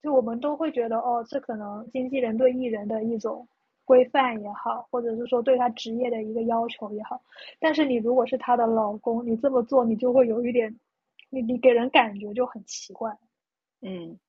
[0.01, 3.47] 就我们都会觉得哦，这可能经纪人对艺人的一种
[3.85, 7.21] 规范也好，或者是说对他职业的一个要求也好。
[7.57, 10.77] 但是你如果是他的老公，你这么做，你就会有一点，
[11.29, 13.17] 你你给人感觉就很奇怪，
[13.79, 14.19] 嗯，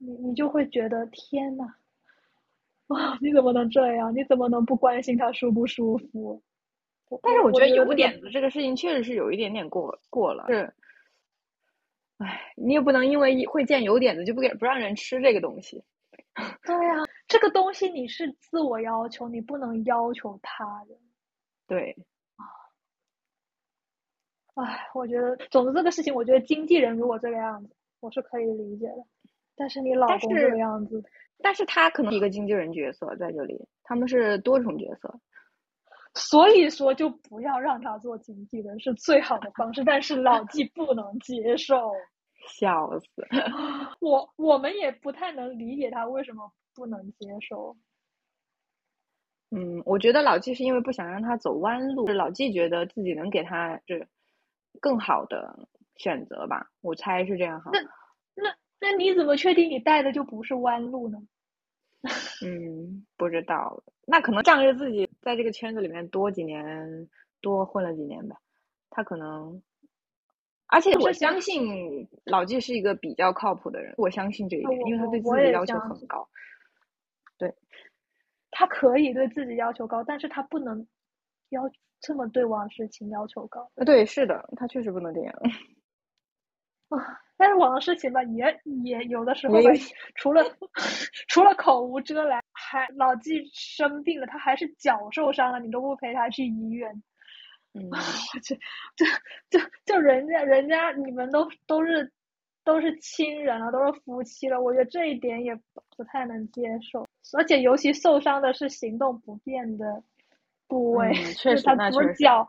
[0.00, 1.76] 你你就会觉得天呐。
[2.88, 3.18] 啊！
[3.20, 4.14] 你怎么能这样？
[4.14, 6.40] 你怎么能不关心他舒不舒服？
[7.22, 10.44] 但是我觉得有点子这个事情确实是有一点点过过了。
[10.48, 10.72] 是，
[12.18, 15.82] 唉，你也不能因为会见有点子就不给不让人吃这个东西。
[16.64, 16.94] 对呀，
[17.28, 20.98] 这个东西你是自我要求，你不能要求他人。
[21.68, 21.96] 对。
[24.56, 29.06] 唉，我觉得，总之这个事情，我觉得经纪人如果这个样子，我是可以理解的。
[29.56, 31.02] 但是你老公这个样子。
[31.38, 35.20] 但是他可能一个经纪人角色在这里，他们是多重角色，
[36.14, 39.84] 所以说就不要让他做经纪人是最好的方式。
[39.84, 41.92] 但是老纪不能接受，
[42.48, 43.06] 笑死！
[44.00, 47.76] 我我们也不太能理解他为什么不能接受。
[49.50, 54.08] 嗯，我觉得老纪是因为不想让他走弯路，老纪觉得自己能给他是
[54.80, 57.72] 更好的选择吧，我猜是这样哈。
[57.74, 57.80] 那
[58.42, 58.56] 那。
[58.80, 61.18] 那你怎么确定你带的就不是弯路呢？
[62.44, 67.08] 嗯，不知道，那可能仗着自己在这个圈子里面多几年，
[67.40, 68.36] 多混了几年吧。
[68.90, 69.60] 他可能，
[70.66, 76.28] 而且我相信老纪是一个比较靠谱的人，我相信这一点，因为他对自己要求很高。
[77.38, 77.52] 对，
[78.50, 80.86] 他可以对自己要求高，但是他不能
[81.48, 81.62] 要
[82.00, 83.68] 这么对王诗晴要求高。
[83.74, 85.34] 呃，对，是的，他确实不能这样。
[86.90, 87.18] 啊。
[87.38, 89.60] 但是网络事情吧，也也有的时候吧，
[90.16, 90.42] 除了
[91.28, 96.90] 除了口无遮拦，还老纪生病了，他还是脚受伤了，你都不陪他去医院。
[97.74, 98.58] 嗯， 我去，
[98.96, 99.04] 这
[99.50, 102.10] 这就人家人家你们都都是
[102.64, 105.54] 都是亲人了，都是夫妻了，我觉得这一点也
[105.96, 107.06] 不太能接受。
[107.36, 110.02] 而且尤其受伤的是行动不便的
[110.68, 112.48] 部位，确实，他不是脚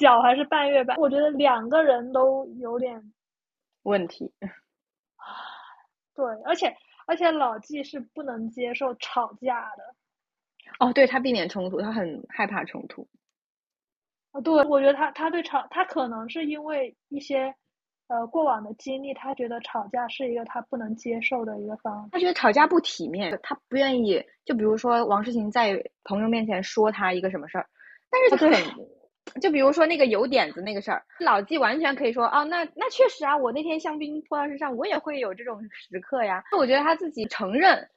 [0.00, 3.12] 脚还是半月板，我觉得两个人都有点。
[3.86, 4.32] 问题，
[6.14, 6.74] 对，而且
[7.06, 9.94] 而且老纪是不能接受吵架的。
[10.80, 13.06] 哦，对他避免冲突，他很害怕冲突。
[14.32, 17.54] 啊，对，我觉得他他对吵，他可能是因为一些
[18.08, 22.10] 呃过往的经历，他觉得吵架是一个他不能接受的一个方式。
[22.10, 24.22] 他觉得吵架不体面，他不愿意。
[24.44, 27.68] 就比如说王诗晴在朋友面前说他一个什么事儿，
[28.10, 28.95] 但是他很。
[29.40, 36.42] 就比如说那个有点子那个事儿，老纪完全可以说啊，那那确实啊，我那天香槟泼到身上，我也会有这种时刻呀。
[36.52, 37.90] 那我觉得他自己承认，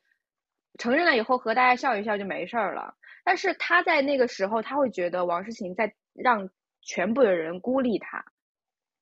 [0.78, 2.96] 承认了以后和大家笑一笑就没事儿了。
[3.24, 6.50] 但是他在那个时候，他会觉得王诗晴在让
[6.82, 8.26] 全部的人孤立他，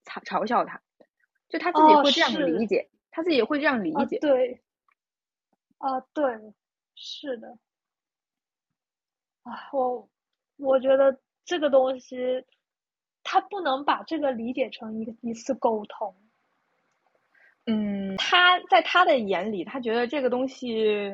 [0.05, 0.82] 嘲嘲笑他，
[1.49, 4.19] 就他自己会这样理解，他自己会这样理解。
[4.19, 4.61] 对，
[5.78, 6.23] 啊对，
[6.95, 7.57] 是的，
[9.43, 10.09] 啊我
[10.57, 11.17] 我觉得。
[11.48, 12.43] 这个东西，
[13.24, 16.16] 他不能把这个理解成一一次沟通。
[17.66, 21.12] 嗯，他在他的眼里，他觉得这个东西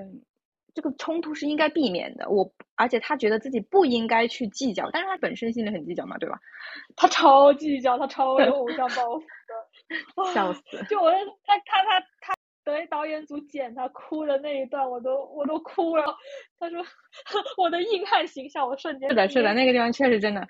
[0.74, 2.30] 这个冲突是应该避免的。
[2.30, 6.40] 我而且他觉得自己不应该去计较，但是他本身心里很计较嘛，对吧？
[6.96, 10.62] 他超计较，他超有偶像包袱的， 笑死！
[10.90, 11.12] 就我
[11.44, 16.16] 他他他他对导演组剪他哭的那一段，我都我都哭了。
[16.59, 16.84] 他说
[17.57, 20.47] 我的硬汉形象，我瞬间是的，是的，那个地方确实真的。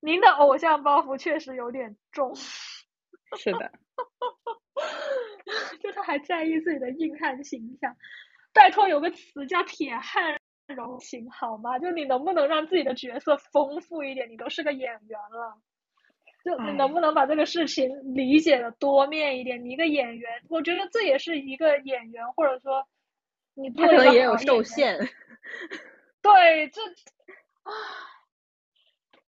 [0.00, 2.34] 您的偶像包袱确实有点重。
[2.34, 3.70] 是的。
[5.82, 7.94] 就他还在意自己的硬汉形象，
[8.52, 11.78] 拜托有个词叫铁汉柔情好吗？
[11.78, 14.30] 就你能不能让自己的角色丰富一点？
[14.30, 15.58] 你都是个演员了，
[16.44, 19.64] 就你能不能把这个事情理解的多面一点？
[19.64, 22.86] 你一个演员，我觉得这也是一个演员，或者说
[23.54, 24.98] 你可能也有受限。
[26.22, 26.80] 对，这
[27.62, 27.72] 啊，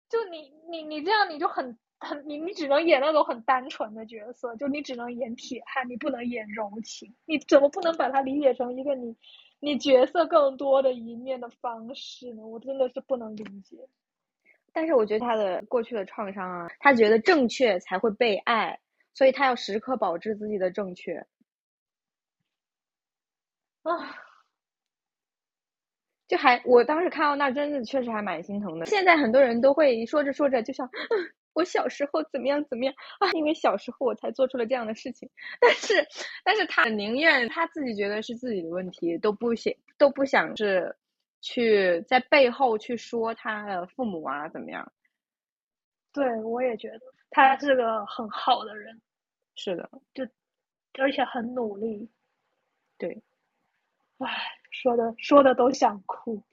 [0.10, 1.78] 就你你你这样你就很。
[1.99, 7.16] 很你你只能演那种很单纯的角色，就你只能演铁汉，你不能演柔情。
[7.26, 9.16] 你怎么不能把它理解成一个你
[9.60, 12.45] 你角色更多的一面的方式呢？
[12.45, 13.78] 我真的是不能理解。
[14.78, 18.80] 但是我觉得他的过去的创伤啊，他觉得正确才会被爱，
[19.11, 21.25] 所以他要时刻保持自己的正确。
[23.82, 24.15] 啊，
[26.28, 28.86] 就还我当时看到那，真的确实还蛮心疼的。
[28.86, 30.88] 现在很多人都会说着说着就像。
[31.53, 33.32] 我小时候怎么样怎么样啊？
[33.34, 35.28] 因为小时候我才做出了这样的事情，
[35.59, 36.07] 但是，
[36.43, 40.95] 但是他宁愿他自己觉得是自己的问题，都不想都不想是
[41.41, 44.91] 去在背后去说他的父母啊怎么样？
[46.13, 49.01] 对，我也觉得他是个很好的人，
[49.55, 50.27] 是的，就
[50.99, 52.09] 而且很努力，
[52.97, 53.21] 对，
[54.17, 54.27] 唉，
[54.71, 56.43] 说的说的都想哭。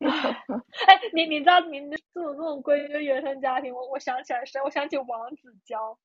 [0.00, 4.60] 哎，你你知道，你这种这种闺女原生家庭，我我想起来谁？
[4.62, 5.96] 我想起王子娇。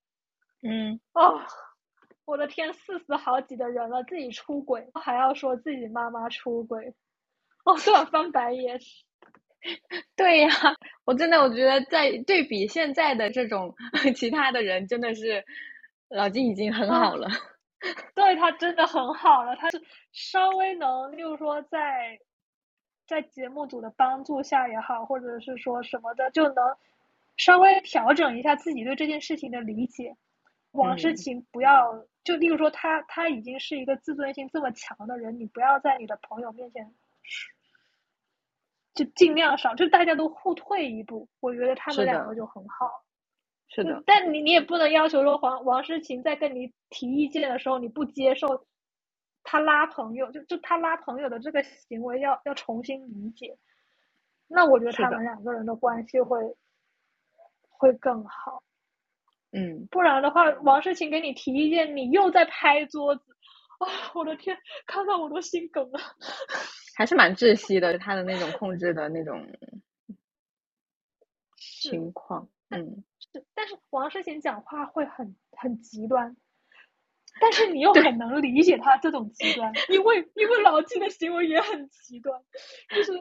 [0.62, 1.00] 嗯。
[1.14, 1.42] 哦，
[2.26, 6.94] 我的天，四十好几的人了，自己出轨还要说自己妈妈出轨，
[7.70, 8.80] 哦，都要翻白眼。
[10.16, 10.50] 对呀，
[11.06, 13.76] 我真的我觉得在对比现在的这种
[14.16, 15.44] 其他的人，真的是
[16.10, 17.28] 老金已经很好了。
[18.16, 22.20] 对他真的很好了，他是稍微能，例如说在。
[23.10, 26.78] 在节目组的帮助下也好，或者是说什么的，就能
[27.38, 30.16] 稍微调整一下自己对这件事情的理解。
[30.74, 36.94] 王诗晴不要，就例如说他他已经是一个自尊心这么强的人，你不要在你的朋友面前，
[39.06, 41.28] 就尽量少，就大家都互退一步。
[41.40, 43.04] 我觉得他们两个就很好。
[43.68, 44.04] 是的。
[44.06, 48.66] 但你你也不能要求说黄王诗琴在跟你提意见的时候你不接受。
[49.42, 53.58] 他拉朋友，就就他拉朋友的这个行为要要重新理解，
[54.48, 56.38] 那我觉得他们两个人的关系会
[57.70, 58.62] 会更好。
[59.52, 63.36] 嗯，不然的话，王诗琴给你提意见，你又在拍桌子，
[63.80, 66.00] 啊，我的天，看到我都心梗了。
[66.96, 69.46] 还是蛮窒息的，他的那种控制的那种
[71.58, 72.50] 情况。
[72.70, 73.04] 嗯，
[73.34, 76.38] 是，但是王诗贤讲话会很很极端。
[77.42, 82.44] 但是你又很能理解他这种极端，因为因为老纪的行为也很极端，
[82.90, 83.14] 就是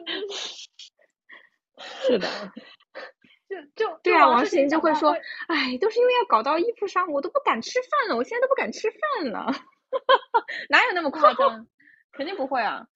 [1.77, 2.27] 是的，
[3.47, 5.11] 就就对啊，王诗贤就会说，
[5.47, 9.53] 哎，都是因为要搞到衣服上，我都不敢吃饭了，我现在都不敢吃饭了，
[10.69, 11.67] 哪有那么夸张？
[12.11, 12.87] 肯定不会啊。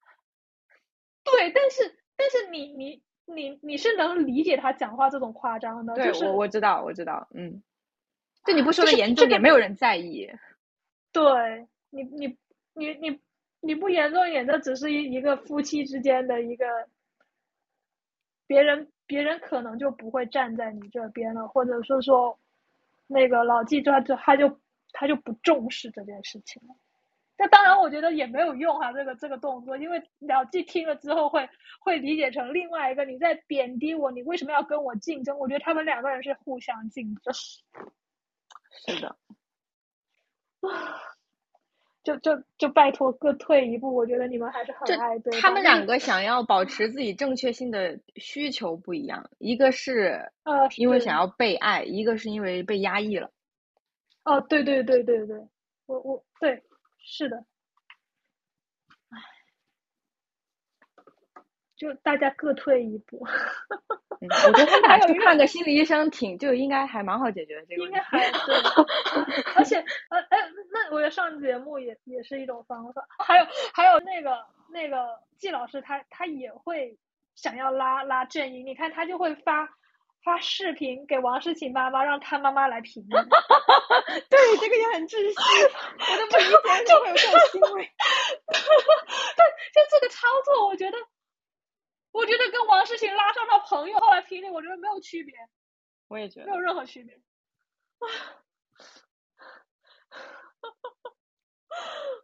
[1.23, 7.63] 对，但是但是你你你你是能理解他讲话这种夸张的，对我我知道我知道，嗯，
[8.45, 10.29] 就你不说的严重点，没有人在意。
[11.11, 12.37] 对你，你，
[12.73, 13.19] 你，你，
[13.61, 16.65] 你不严重一点，这只是一一个夫妻之间的一个，
[18.47, 22.37] 别人别人可能就不会站在你这边了，或者是说，
[23.07, 24.59] 那个老纪他就他就
[24.91, 26.75] 他就不重视这件事情了。
[27.37, 35.37] 那当然，我觉得也没有用哈，这个这个动作，因为了纪听了之后会会理解成另外一个你在贬低我，你为什么要跟我竞争？
[35.39, 37.33] 我觉得他们两个人是互相竞争。
[37.33, 39.15] 是的。
[40.61, 41.01] 啊，
[42.03, 45.39] 就就就拜托各退一步，我觉得你们还是很爱对。
[45.41, 53.31] 他们两个想要保持自己正确性的需求不一样，一个是呃因为想要被爱，一个是因为被压抑了。
[54.23, 55.47] 哦，对对对对对，
[55.85, 56.63] 我我对
[57.03, 57.45] 是的。
[61.75, 63.17] 就大家各退一步。
[64.21, 67.83] 我觉得他 俩去看个心理医生，挺就应该还蛮好解决的这个。
[67.83, 68.55] 应该还对，
[69.55, 69.75] 而且
[70.09, 70.37] 呃哎，
[70.71, 73.05] 那我觉得上节目也也是一种方法。
[73.19, 76.97] 还有还有那个那个季老师，他他也会
[77.35, 79.67] 想要拉拉阵营，你看他就会发
[80.23, 83.27] 发视频给王诗琴妈妈，让她妈妈来评论。
[84.29, 85.35] 对，这个也很窒息。
[85.35, 87.83] 我的每一天就会有这种行为。
[88.47, 90.97] 对，就这个操作，我觉得，
[92.11, 95.35] 我觉得跟王诗琴拉上了朋友后来评论，我觉得没有区别。
[96.07, 97.19] 我也觉得没有任何区别。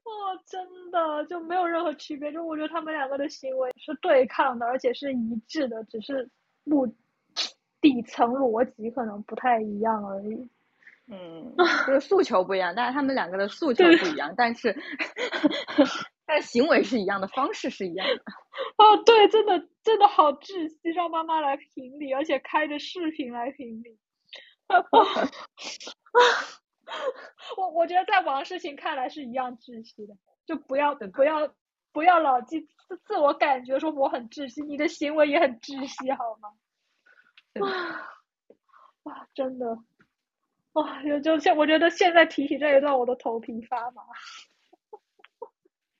[0.04, 6.30] 哇，真的就没有任何区别，就我觉得他们两个的行为是对抗的，而且是一致的，只是
[6.64, 6.88] 目
[7.82, 10.50] 底层逻辑可能不太一样而已。
[11.12, 11.56] 嗯，
[11.88, 14.76] 就是诉求不一样，但是他们两个的诉求不一样，但是
[16.28, 18.24] 但行为是一样的，方式是一样的。
[18.78, 23.98] 哦，对，真的真的好窒息，让妈妈来评理，而且开着视频来评理。
[27.58, 30.14] 我我觉得在王诗晴看来是一样窒息的，
[30.46, 31.52] 就不要不要
[31.92, 36.50] 不要老记自自我感觉说我很窒息，你的行为也很窒息好吗？
[37.62, 39.78] 啊啊，真的。
[40.74, 44.04] 哇，就就现我觉得现在提起这一段，我都头皮发麻。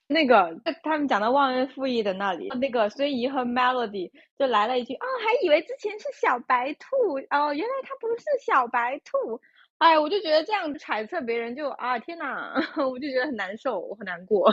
[0.06, 6.86] 那个他们讲到忘恩负义的那里，那个孙怡和 Melody 就来了一句啊，还以为之前是小白兔
[7.30, 9.40] 哦，原来他不是小白兔。
[9.78, 12.54] 哎，我就觉得这样揣测别人就啊，天呐，
[12.90, 14.52] 我就觉得很难受，我很难过。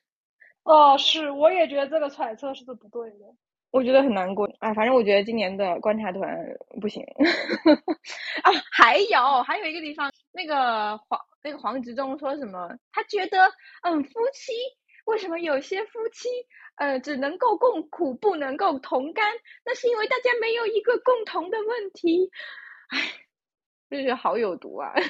[0.64, 3.34] 哦，是，我也觉得这个揣测是不对的。
[3.70, 6.34] 我觉得很难过，哎，反正我觉得今年的观察团
[6.80, 7.02] 不行
[8.42, 8.50] 啊。
[8.72, 12.68] 还有还有一个地方，那个黄那个黄执中说什么？
[12.92, 13.52] 他觉得，
[13.82, 14.52] 嗯，夫妻
[15.04, 16.28] 为什么有些夫妻
[16.76, 19.34] 呃只能够共苦不能够同甘？
[19.64, 22.30] 那是因为大家没有一个共同的问题。
[22.88, 22.98] 哎，
[23.90, 24.92] 就觉得好有毒啊！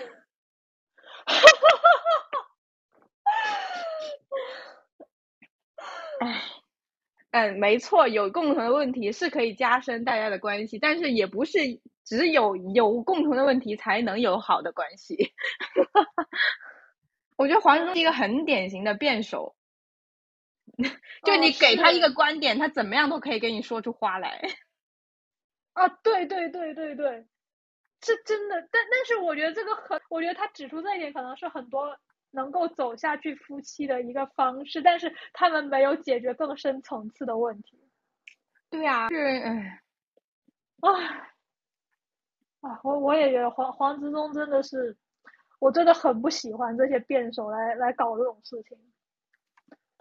[6.21, 6.56] 哎。
[7.37, 11.59] 嗯，没错，有共同的问题是可以加深大家的关系，但是也不是
[12.03, 15.35] 只有有共同的问题才能有好的关系。
[17.37, 19.55] 我觉得黄志忠是一个很典型的辩手，
[21.25, 24.41] 就你给他一个观点，他怎么样都可以给你说出花来。
[25.75, 27.27] 啊， 对对对对对，
[28.01, 31.99] 是真的，但但是我觉得这个很，我觉得他指出这一点可能是很多。
[32.37, 37.81] 能够走下去夫妻的一个方式，但是他们没有解决更深层次的问题。
[38.71, 39.81] 对呀，是唉，
[40.83, 40.91] 唉，
[42.61, 44.97] 啊，我我也觉得黄黄执中真的是，
[45.59, 48.77] 我真的很不喜欢这些辩手来来搞这种事情。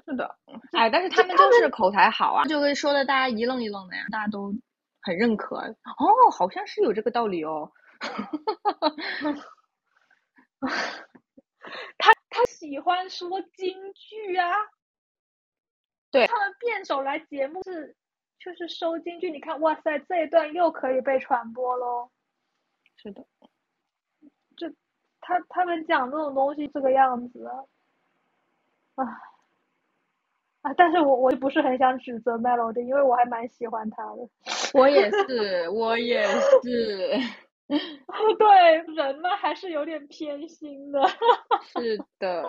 [0.06, 0.36] 是的，
[0.74, 4.54] 哎，但是他们就是口才好啊，就会说的大家一愣一愣的呀，大家都
[5.02, 5.56] 很认可。
[5.58, 7.72] 哦，好像是有这个道理哦。
[11.98, 12.15] 他。
[12.36, 14.52] 他喜欢说京剧啊，
[16.12, 17.96] 对他们辩手来节目是
[18.38, 22.12] 就是收京剧，你看哇塞，这一段又可以被传播喽。
[22.98, 23.26] 是的，
[24.58, 24.70] 就
[25.22, 27.48] 他他们讲这种东西这个样子
[28.96, 29.06] 啊，
[30.62, 34.30] 啊，但是我我不是很想指责 Melody，因为我还蛮喜欢他的。
[34.74, 37.45] 我也是，我也是。
[38.38, 41.02] 对人呢，还是有点偏心的。
[41.74, 42.44] 是的，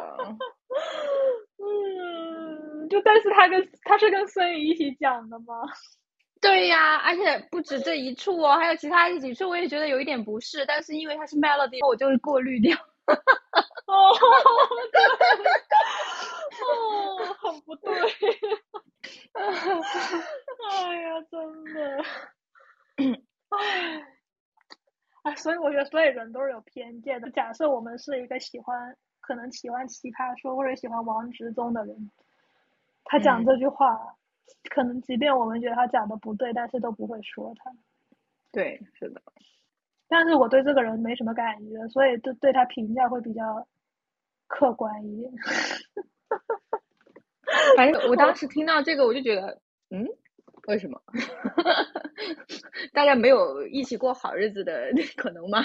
[1.59, 5.55] 嗯，就但是他跟他是跟孙宇一起讲的吗？
[6.41, 12.77] 对呀，而且不止这一处哦，还有其他几处，我也觉得有一点不适，但是因为他是 melody，我就过滤掉。
[13.87, 14.13] 哦，
[16.69, 17.93] 哦，很不对。
[19.33, 19.43] 哎
[21.03, 22.05] 呀，真的。
[23.51, 24.16] 哎。
[25.27, 27.29] 啊， 所以我觉得所有人都是有偏见的。
[27.33, 32.13] 假设我们是一个喜欢可能喜欢奇葩说或者喜欢王执中的人，
[33.05, 34.15] 他讲这句话，
[34.71, 37.73] 可能即便我们觉得他讲的不对，但是都不会说他。
[38.53, 39.21] 对，是的。
[40.09, 43.67] 但是我对这个人没什么感觉，所以对对他评价会比较
[44.47, 45.33] 客观一点。
[47.77, 49.61] 反正我当时听到这个，我就觉得，
[49.91, 50.07] 嗯。
[50.67, 51.01] 为什么？
[52.93, 55.65] 大家没有一起过好日子的 可能吗？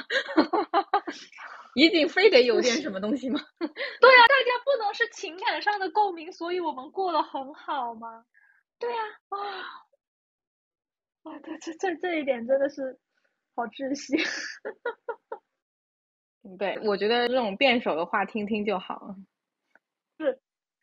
[1.76, 3.40] 一定非得有点什么东西吗？
[3.60, 3.72] 对呀，
[4.28, 8.26] 大家不能是情感上的共鸣，所以我们过得很好吗？
[8.78, 8.98] 对呀，
[9.30, 9.38] 啊，
[11.24, 13.00] 啊，对，这这这一点真的是
[13.56, 14.18] 好窒息。
[16.60, 19.16] 对，我觉得这种辩手的话听听就好。
[20.18, 20.42] 是，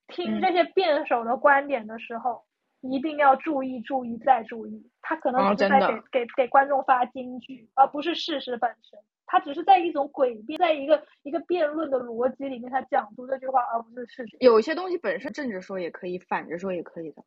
[0.08, 2.47] 听这些辩手的观点的时候。
[2.80, 4.90] 一定要注意，注意再注意。
[5.02, 5.80] 他可能只是在
[6.12, 8.98] 给给给观众发金句，而不是事实本身。
[9.30, 14.36] 他只是在一种诡辩，在一个一个辩论的逻辑里面，他讲出这句话，而不是事实。
[14.40, 17.22] 有些东西本身正着说也可以，反着说也可以的。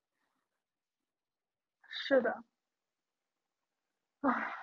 [1.88, 2.44] 是的，
[4.22, 4.54] 唉，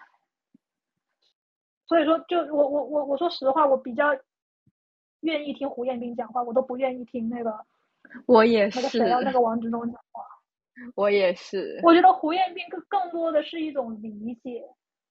[1.87, 4.19] 所以说，就我我我我说实话，我比较
[5.21, 7.65] 愿意听胡彦斌讲话，我都不愿意听那个
[8.27, 10.25] 我也是那个谁要，那个王志忠讲话。
[10.95, 14.63] 我也是，我觉得胡彦斌更更多的是一种理解，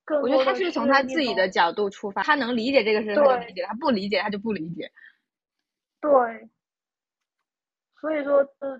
[0.06, 4.92] 更我觉得他是从他自己的角度出发，他能理解这个事，他就理解；他不理解，他就不理解。
[6.02, 6.12] 对，
[8.00, 8.80] 所以说，呃，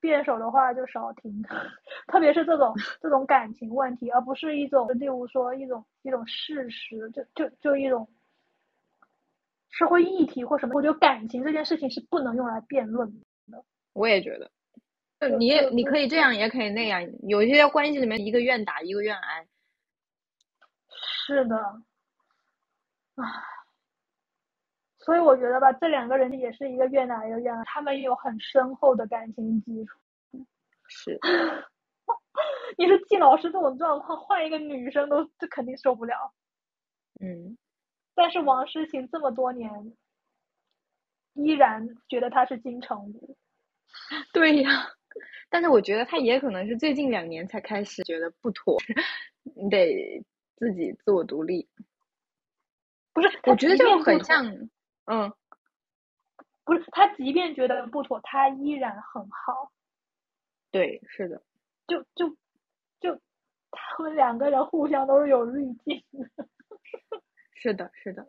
[0.00, 1.42] 辩手的话就少听，
[2.08, 8.08] 特别是这种这种感情问题，而不是一种，例如说一种一种事实，就就就一种
[9.70, 10.74] 社会议题或什么。
[10.74, 13.08] 我觉得感情这件事情是不能用来辩论
[13.50, 13.62] 的。
[13.92, 14.50] 我也觉得，
[15.38, 17.02] 你也你可以这样，也可以那样。
[17.28, 19.46] 有一些关系里面，一个愿打，一个愿挨。
[21.26, 21.56] 是的，
[23.16, 23.24] 唉。
[24.98, 29.98] 所以我觉得吧，这两个人也是一个愿打一个愿挨，他们有很深厚的感情基础。
[30.88, 31.18] 是，
[32.78, 36.34] 你说季老师这种状况，换一个女生都这肯定受不了。
[37.20, 37.56] 嗯。
[38.14, 39.94] 但是王诗晴这么多年，
[41.34, 43.36] 依然觉得他是金城武。
[44.32, 44.70] 对呀，
[45.48, 48.76] 但是我觉得他也可能是最近两年才开始觉得不妥，
[49.56, 50.24] 你得
[50.56, 51.68] 自己自我独立。
[53.12, 54.44] 不是，我觉得这个很像。
[55.06, 55.32] 嗯，
[56.64, 59.70] 不是他，即便觉得不妥，他依然很好。
[60.70, 61.42] 对，是的。
[61.86, 62.30] 就就
[63.00, 63.20] 就，
[63.70, 66.48] 他们两个人互相都是有滤镜的。
[67.54, 68.26] 是的，是的。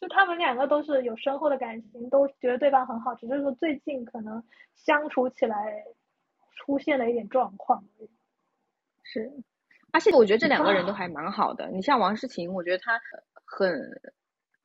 [0.00, 4.42] 就他们两个都是有深厚的感情，都觉得对方很好，只是说最近可能
[4.74, 5.84] 相处起来
[6.56, 7.84] 出现了一点状况。
[9.02, 9.30] 是，
[9.92, 11.68] 而且我觉得这两个人都还蛮好的。
[11.68, 13.00] 你像王诗晴，我觉得她
[13.44, 14.00] 很。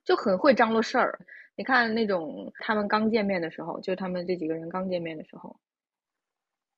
[0.06, 1.18] 就很会张罗事儿，
[1.56, 5.58] 你看那种他们刚见面的时候，就他们这几个人刚见面的时候，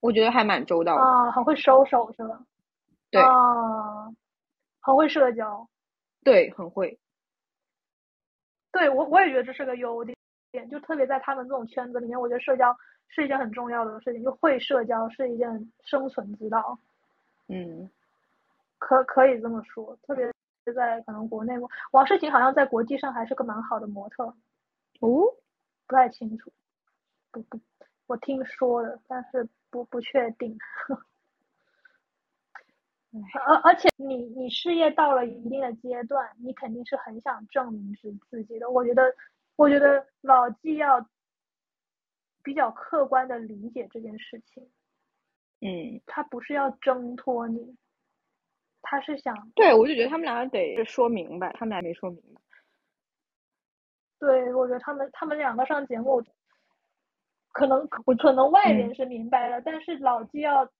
[0.00, 1.02] 我觉得还蛮周到的。
[1.02, 2.42] 啊，很会收手是吧？
[3.11, 3.20] 对。
[3.20, 4.09] 啊，
[4.80, 5.68] 很会社交。
[6.24, 6.98] 对，很会。
[8.73, 12.77] 对我我也觉得这是个优点，就特别在他们这种圈子里面，我觉得社交
[13.09, 16.79] 是一件很重要的事情，就会社交是一件生存之道。
[17.49, 17.91] 嗯，
[18.79, 20.33] 可可以这么说，特别是。
[20.75, 21.55] 在可能国内，
[21.93, 24.25] 王诗晴好像在国际上还是个蛮好的模特。
[25.01, 25.25] 哦，
[25.87, 26.53] 不太清楚，
[27.33, 27.59] 不不，
[28.07, 30.59] 我听说的，但是不不确定。
[33.44, 38.68] 而而且你你事业到了一定的阶段，你肯定是很想证明是自己的。
[38.70, 39.14] 我觉得，
[39.56, 41.09] 我觉得老纪要
[42.42, 44.68] 比较客观的理解这件事情。
[45.61, 47.76] 嗯，他不是要挣脱你。
[48.80, 52.40] 他是想，对我就觉得他们俩得说明白，他们俩没说明白。
[54.20, 56.22] 对，我觉得他们他们两个上节目，
[57.52, 60.70] 可能可能外人是明白了，但是老纪要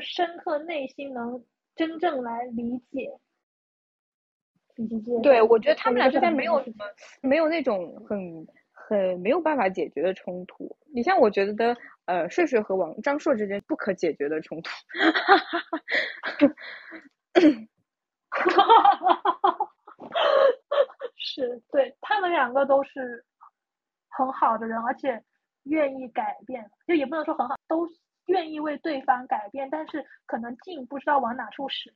[0.00, 1.42] 深刻内心能
[1.76, 3.20] 真正来理解。
[5.22, 6.84] 对，我觉得他们俩之间没有什么，
[7.22, 10.76] 没有那种很很没有办法解决的冲突。
[10.92, 14.70] 你像我觉得的，呃，睡睡和王张硕之间不可解决的冲突。
[14.70, 15.80] 哈哈哈哈
[19.42, 19.70] 哈！
[21.16, 23.24] 是对他们两个都是
[24.10, 25.24] 很好的人，而且
[25.64, 27.88] 愿意改变，就也不能说很好，都
[28.26, 31.92] 愿意为对方改变，但是可能劲不知道往哪处使。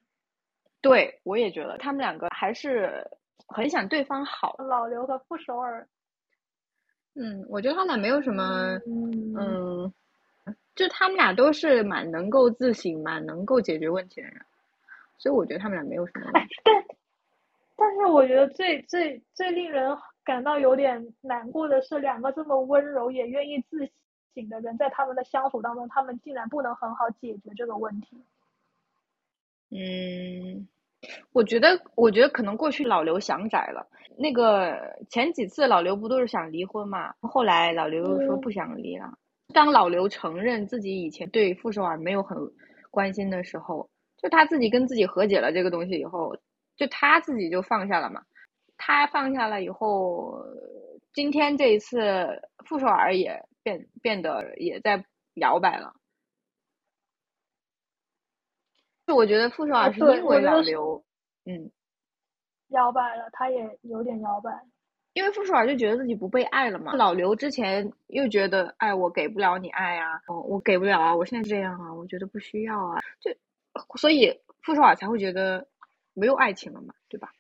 [0.81, 3.07] 对，我也觉得他们两个还是
[3.49, 4.57] 很想对方好。
[4.59, 5.87] 老刘和傅首尔，
[7.15, 9.93] 嗯，我觉得他俩没有什么，嗯，
[10.75, 14.41] 就他们俩都是蛮能够自省、蛮能够解决问题的人。
[15.19, 16.31] 所以我觉得他们俩没有什么。
[16.33, 16.75] 哎，但
[17.77, 23.91] 但是我觉得最最最令人感到有点难过的是，两个这么温柔也愿意自省
[24.49, 28.17] 的人，在他们的相处当中，他们竟然不能很好解决这个问题。
[29.71, 30.69] 嗯，
[31.33, 33.87] 我觉得，我觉得可能过去老刘想窄了。
[34.17, 34.77] 那个
[35.09, 37.15] 前几次老刘不都是想离婚嘛？
[37.21, 39.13] 后来老刘又说不想离了。
[39.55, 42.37] 当老刘承认自己以前对傅首尔没有很
[42.91, 43.89] 关心的时候。
[44.23, 46.37] 就他自己跟自己和解了这个东西以后，
[46.77, 48.21] 就他自己就放下了嘛。
[48.77, 50.45] 他放下了以后，
[51.15, 55.05] 今天这一次傅首尔也变变得也在
[55.35, 55.95] 摇摆了。
[59.07, 61.05] 就我觉得傅首尔是因为老刘，
[61.45, 61.71] 嗯，
[62.69, 64.51] 摇摆了，他也有点摇摆。
[65.13, 66.95] 因为傅首尔就觉得自己不被爱了嘛。
[66.95, 73.35] 老刘之前又觉得，哎，我给不了你爱啊，哦，我给不了啊，我现在这样啊，我觉得不需要啊，就。
[73.97, 75.69] 所以傅首尔才会觉得
[76.13, 77.33] 没有爱情了嘛，对吧？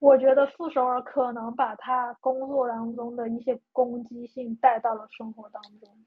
[0.00, 6.04] 我觉得傅首尔可能把他工作当中的一些攻击性带到了生活当中，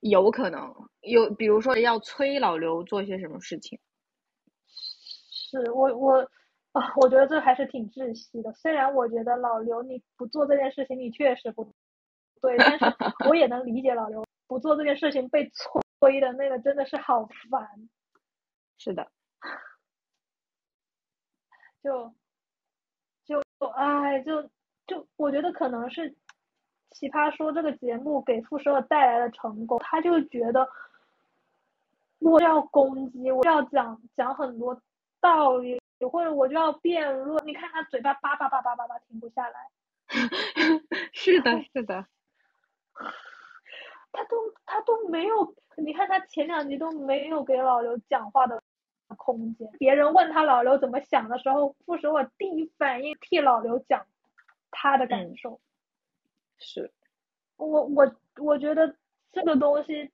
[0.00, 3.78] 有可能有，比如说要催老刘做些什么事情。
[4.66, 6.30] 是我我
[6.72, 8.52] 啊，我觉得这还是挺窒息的。
[8.54, 11.72] 虽然我觉得老刘你不做这件事情，你确实不
[12.40, 12.84] 对，但是
[13.28, 15.80] 我也能理解老刘不做这件事情被催。
[16.00, 17.90] 催的那个真的是好烦，
[18.78, 19.12] 是的，
[21.84, 22.14] 就
[23.30, 24.42] 就哎，就
[24.88, 26.16] 就我觉得可能是
[26.90, 30.68] 奇葩说这个节目给傅首尔带来的成功，他就觉得
[32.18, 34.82] 我要攻击，我要讲讲很多
[35.20, 37.46] 道理，或者我就要辩论。
[37.46, 39.70] 你看他嘴巴叭叭叭叭叭叭停不下来。
[41.12, 42.06] 是的，是的。
[44.12, 48.59] 他都他都没有，你看他前两集都没有给老刘讲话的
[49.16, 49.70] 空间。
[49.78, 54.06] 别人问他老刘怎么想的时候，傅首尔第一反应替老刘讲
[54.70, 55.60] 他的感受。
[56.58, 56.92] 是，
[57.56, 58.94] 我我我觉得
[59.32, 60.10] 这个东西，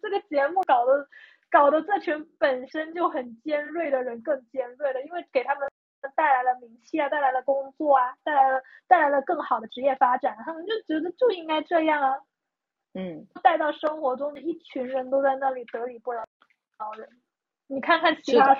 [0.00, 1.06] 这个节目搞得
[1.50, 5.68] 搞得这群本身就很尖锐的人更尖锐了，因为给他们
[6.16, 12.18] 带来了名气啊，带来了工作啊，带来了带来了更好的职业发展，他们就觉得就应该这样啊。
[12.94, 16.24] 嗯，带到生活中的一群人都在那里得理不饶
[16.96, 17.08] 人。
[17.66, 18.54] 你看看其他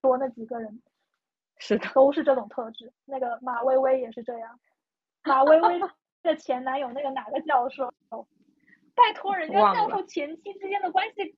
[0.00, 0.82] 说那几个人，
[1.58, 2.92] 是的，都是这种特质。
[3.04, 4.58] 那个马薇薇也是这样，
[5.24, 5.80] 马薇薇
[6.22, 7.92] 的前男友那个哪个教授？
[8.94, 11.36] 拜托，人家教授前妻之间的关系，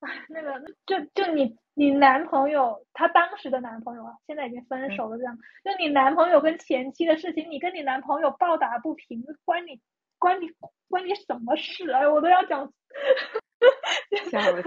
[0.00, 9.80] 哎，那个就就你你男朋友他当时的男朋友啊，现在已经分手了，这样就你男朋友跟前妻的事情，你跟你男朋友抱打不平，关你
[10.18, 10.50] 关你。
[10.90, 11.90] 关你什么事？
[11.92, 12.72] 哎，我都要讲，
[14.30, 14.62] 笑死，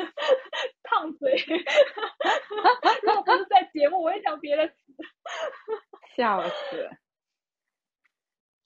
[0.91, 1.33] 烫嘴。
[3.01, 4.75] 如果不是在节目，我也讲别的词。
[6.17, 6.89] 笑死。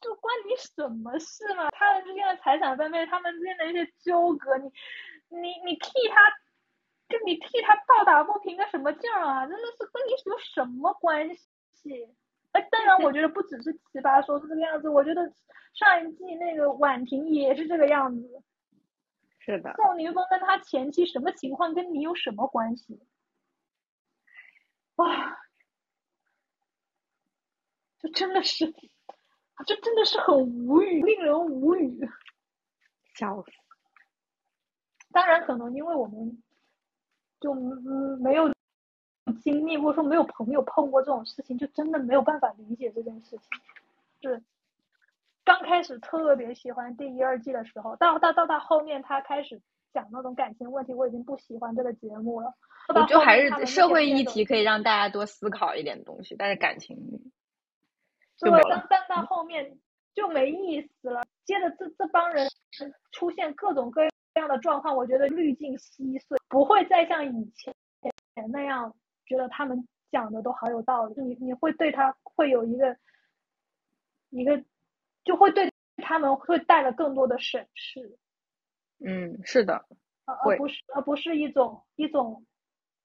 [0.02, 1.70] 就关你什么事嘛？
[1.70, 4.72] 他们之间的财产分配，他们之间的一些纠葛，你
[5.30, 6.30] 你你替他，
[7.08, 9.46] 就你替他抱打不平个什么劲儿啊？
[9.46, 12.10] 真的是跟你有什么关系？
[12.54, 15.32] 哎，当然，我觉得不只是奇葩说是这个样子，我觉得。
[15.76, 18.42] 上一季那个婉婷也是这个样子，
[19.46, 19.76] 是的。
[19.76, 23.00] 宋宁峰跟他前妻什么情况，跟你有什么关系？
[24.96, 25.38] 哇，
[28.00, 28.74] 这真的是，
[29.68, 32.10] 这真的是很无语，令人无语。
[33.14, 33.52] 笑死。
[35.12, 36.42] 当然，可能因为我们
[37.40, 38.52] 就嗯没有
[39.44, 43.50] 经历，或者说没有朋友碰过这种事情，就真的没有办法理解这件事情，
[44.22, 44.44] 是。
[45.46, 49.62] 刚开始特别喜欢第一、二季的时候，到到到到后面他开始
[49.94, 52.52] 讲那种感情问题，我已经不喜欢这个节目了。
[52.94, 56.98] 我就还是社会议题可以让大家多思考一点东西，但是感情
[58.40, 59.78] 对，当当到后面
[60.16, 61.22] 就没意思了。
[61.46, 62.50] 接着这这帮人
[63.12, 64.02] 出现各种各
[64.34, 67.72] 样的状况，我觉得滤镜稀碎，不会再像以前
[68.52, 68.96] 那样
[69.28, 71.22] 觉得他们讲的都好有道理。
[71.22, 72.98] 你你会对他会有一个
[74.32, 74.60] 一个。
[75.26, 78.18] 就会对他们会带来更多的审视，
[79.00, 79.86] 嗯，是的，
[80.24, 82.46] 而不是而不是一种一种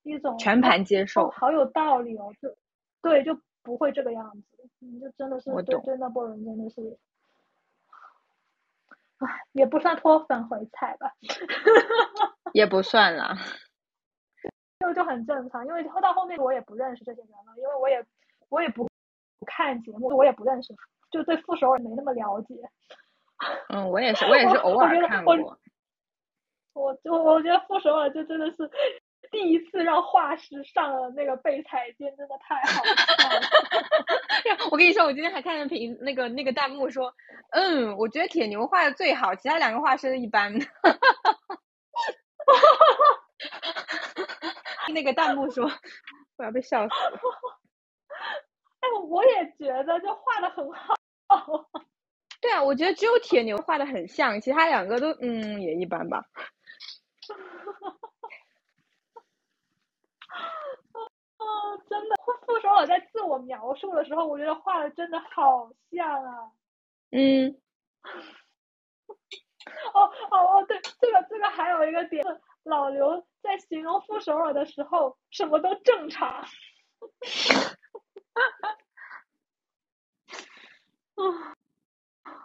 [0.03, 2.55] 一种全盘接受，好有道理哦，就
[3.01, 6.99] 对，就不会这个样子，你就真的是对对那波人真的是，
[9.17, 11.11] 唉，也不算脱粉回踩吧，
[12.53, 13.35] 也不算啦，
[14.79, 18.05] 就就很正常，因为到后面我也不认识这些人了，因为我也
[18.49, 18.87] 我也不
[19.47, 20.75] 看节目，我也不认识。
[21.11, 22.55] 就对傅首尔没那么了解，
[23.69, 25.57] 嗯，我也是， 我也是偶尔看过。
[26.73, 28.71] 我就我觉得傅首尔就真的是
[29.29, 32.93] 第一次让画师上了那个备采间，真的太好笑
[33.39, 33.41] 了。
[34.71, 37.13] 我跟你说，我今天还看见评那个那个弹幕说，
[37.51, 40.53] 嗯，我觉得铁牛画的最好，其他两个画师一般。
[44.93, 45.69] 那个弹幕说，
[46.37, 47.19] 我要被笑死了。
[48.79, 50.95] 哎，我也觉得，就画的很好。
[52.41, 56.23] 对啊，我觉得只有铁牛画的很像，其他两个都嗯也一般吧。
[61.37, 62.15] 哦， 真的，
[62.45, 66.51] 傅首尔在自我描述的时候，我觉得画的真的好像啊。
[67.11, 67.55] 嗯。
[69.93, 70.01] 哦
[70.31, 72.23] 哦哦，对，这个这个还有一个点，
[72.63, 76.43] 老刘在形容傅首尔的时候，什么都正常。
[81.29, 81.53] 啊，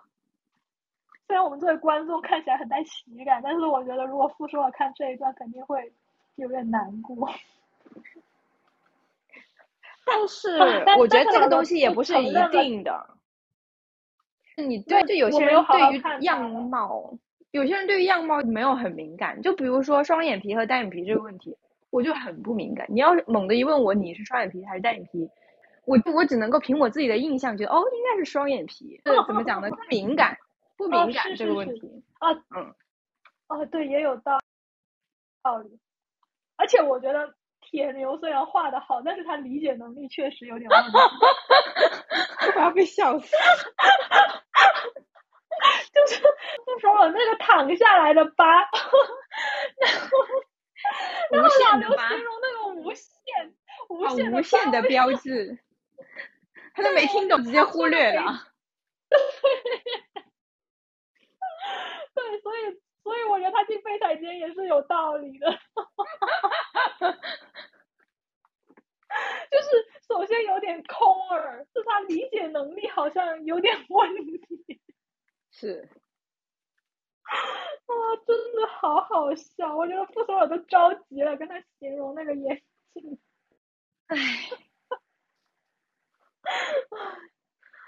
[1.27, 5.93] 虽然我们作为观众看起来很带喜感，但是我觉得如果傅首尔看这一段，肯定会
[6.37, 7.29] 有点难过。
[10.07, 10.57] 但是
[10.99, 13.11] 我觉得这个东西也不是一定的。
[14.57, 17.19] 你对，就有些人对于样貌，
[17.51, 19.43] 有些人对于样貌没有很敏感。
[19.43, 21.59] 就比如说双眼皮和单眼皮这个问题，
[21.91, 22.87] 我就很不敏感。
[22.89, 25.29] 你要是猛的一问我你是双眼皮还是单眼皮？
[25.87, 29.01] 我我只能够凭我自己的印象觉得哦，应该是双眼皮。
[29.05, 29.71] 这怎么讲呢？
[29.71, 30.37] 不敏感，
[30.77, 32.05] 不敏感这个问题。
[32.19, 32.75] 啊，嗯，
[33.49, 34.39] 哦，对，也有道
[35.43, 35.79] 道理。
[36.57, 40.91] 而且我觉得铁牛虽然画的好，但是他理解能力确实有点问题。
[42.57, 43.37] 我要被笑死。
[45.93, 48.45] 就是就说我那个躺下来的疤，
[49.81, 50.09] 然后
[51.31, 53.55] 然后老刘形容那个无限
[53.89, 55.59] 无限无限的标志，
[56.75, 58.53] 他都没听懂，直接忽略了。
[62.15, 65.59] 对，所以所以我觉得他进废彩间也是有道理的。
[69.51, 74.81] 就是首先有点空耳，是他理解能力好像有点问题。
[75.51, 75.89] 是。
[77.23, 77.35] 啊，
[78.27, 79.75] 真的好好笑！
[79.77, 83.19] 我觉得傅首尔都着急了，跟他形容那个眼镜。
[84.09, 84.17] 唉。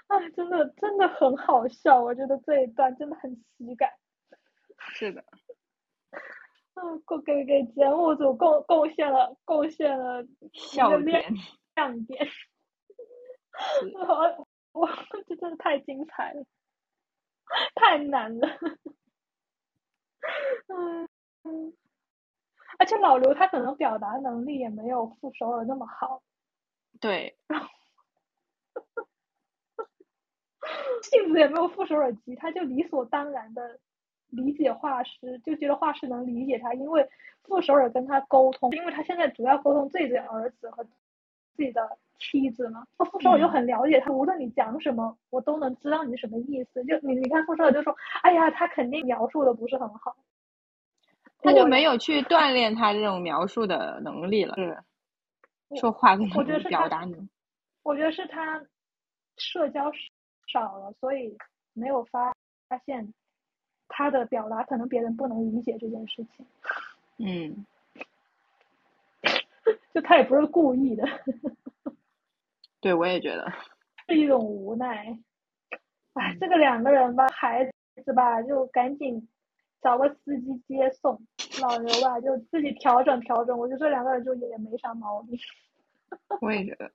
[0.07, 3.91] 唉， 真的真的很好笑，我觉得这一段真的很喜感。
[4.93, 5.23] 是的。
[6.75, 6.81] 啊
[7.25, 11.21] 给给节目组贡贡献了贡献了笑点
[11.75, 12.25] 亮点，
[13.99, 14.89] 我我
[15.27, 16.45] 这真的太精彩了，
[17.75, 18.47] 太难了，
[20.67, 21.09] 嗯
[21.43, 21.73] 嗯，
[22.77, 26.21] 而且老刘他可能表达能力也没有傅首尔那么好，
[27.01, 27.37] 对，
[31.03, 33.79] 性子也没有傅首尔急，他就理所当然的。
[34.31, 37.03] 理解画师就觉得画师能理解他，因为
[37.41, 40.83] 傅首尔跟他沟通，因为他现在主要沟通自己的儿子和
[41.55, 42.85] 自己的妻子嘛。
[42.99, 46.85] 那傅首尔就很了解他，无论你讲什么，我都能知道你什么意思。
[46.85, 50.15] 就你你看傅首尔就说，哎呀，他肯定描述的不是很好，
[51.41, 54.77] 他就没有去锻炼他这种描述的能力了，是
[55.79, 57.27] 说话的我觉得表达能。
[57.81, 58.63] 我觉得是他
[59.37, 59.91] 社交
[60.51, 61.37] 少了，所以
[61.73, 62.33] 没有发
[62.67, 63.13] 发现。
[63.91, 66.45] 他的表达可能别人不能理解这件事情，
[67.17, 67.65] 嗯，
[69.91, 71.03] 就他也不是故意的，
[72.79, 73.51] 对我也觉得
[74.07, 75.17] 是一种无奈。
[76.13, 77.65] 哎，这个两个人吧，孩
[78.05, 79.27] 子吧，就赶紧
[79.81, 81.19] 找个司机接送，
[81.59, 83.57] 老刘吧就自己调整调整。
[83.57, 85.35] 我觉得这两个人就也没啥毛病。
[86.41, 86.91] 我也觉得，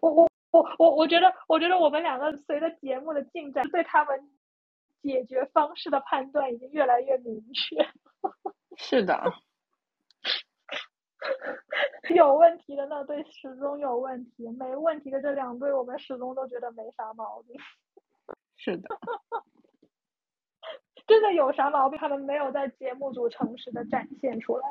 [0.00, 0.33] 我我。
[0.54, 4.30] 我我我觉得，我觉得我们两个随着节目的进展，对他们
[5.02, 7.84] 解决方式的判断已经越来越明确。
[8.78, 9.20] 是的，
[12.14, 17.60] 有问题的那对始终有问题，没问题的这两对，我们始终都觉得没啥毛病。
[18.56, 18.88] 是的，
[21.08, 24.68] 真的有啥毛病，他们没有在节目组诚实的展现出来。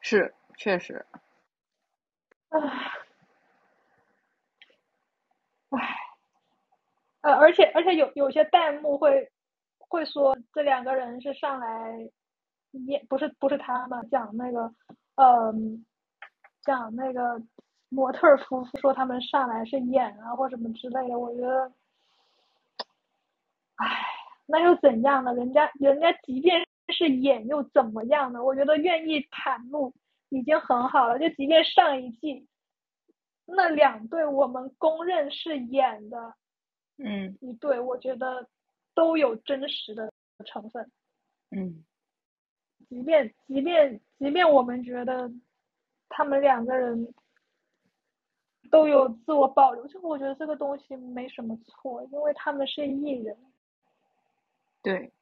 [0.00, 1.04] 是，确实。
[2.48, 2.90] 唉。
[5.72, 5.96] 唉，
[7.22, 9.30] 呃，而且而且有有些弹幕会
[9.78, 12.10] 会说这两个人是上来
[12.72, 14.74] 演，不是不是他们讲那个，
[15.14, 15.84] 嗯，
[16.62, 17.40] 讲那个
[17.88, 21.72] 模特夫妇说他们上来是演啊或什么之类的，我觉得，
[23.76, 23.86] 唉，
[24.46, 25.32] 那又怎样呢？
[25.34, 28.44] 人家人家即便是演又怎么样呢？
[28.44, 29.94] 我觉得愿意袒露
[30.28, 32.46] 已经很好了，就即便上一季。
[33.44, 36.34] 那两对我们公认是演的，
[36.98, 38.48] 嗯，一对我觉得
[38.94, 40.12] 都有真实的
[40.46, 40.90] 成分，
[41.50, 41.84] 嗯，
[42.88, 45.30] 即便即便即便我们觉得
[46.08, 47.12] 他们两个人
[48.70, 53.36] 都有自我保留，就我觉得这个东西没什么错，因为他们是艺人，
[54.82, 55.12] 对，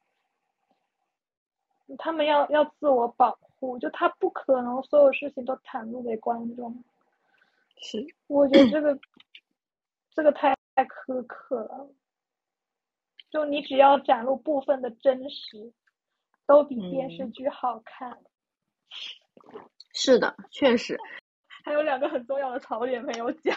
[1.97, 6.83] 他们要要自我保护，就他不可能所有事情都袒露给观众。
[7.81, 8.99] 是，我觉得这个
[10.15, 11.93] 这个太太苛刻了。
[13.31, 15.73] 就你只要展露部分的真实，
[16.45, 18.19] 都比电视剧好看。
[19.93, 20.97] 是的，确实。
[21.63, 23.55] 还有两个很重要的槽点没有讲。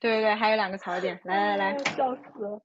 [0.00, 2.62] 对对对，还有两个槽点， 来来来，笑死了。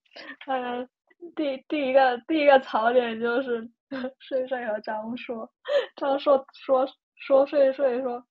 [0.48, 0.88] 嗯，
[1.36, 3.70] 第第一个第一个槽点就是
[4.20, 5.52] 睡睡和张硕，
[5.96, 8.26] 张硕说说睡睡说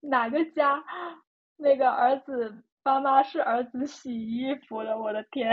[0.00, 0.82] 哪个家。
[1.56, 5.50] 那个儿子妈妈是儿子洗衣服的，我的天！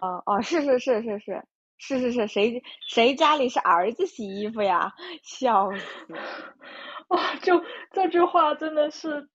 [0.00, 1.42] 哦 哦，是是是是是
[1.78, 4.92] 是是是，谁谁家里是儿子洗衣服呀？
[5.22, 5.86] 笑死！
[7.08, 9.28] 哇，就这句话真的是，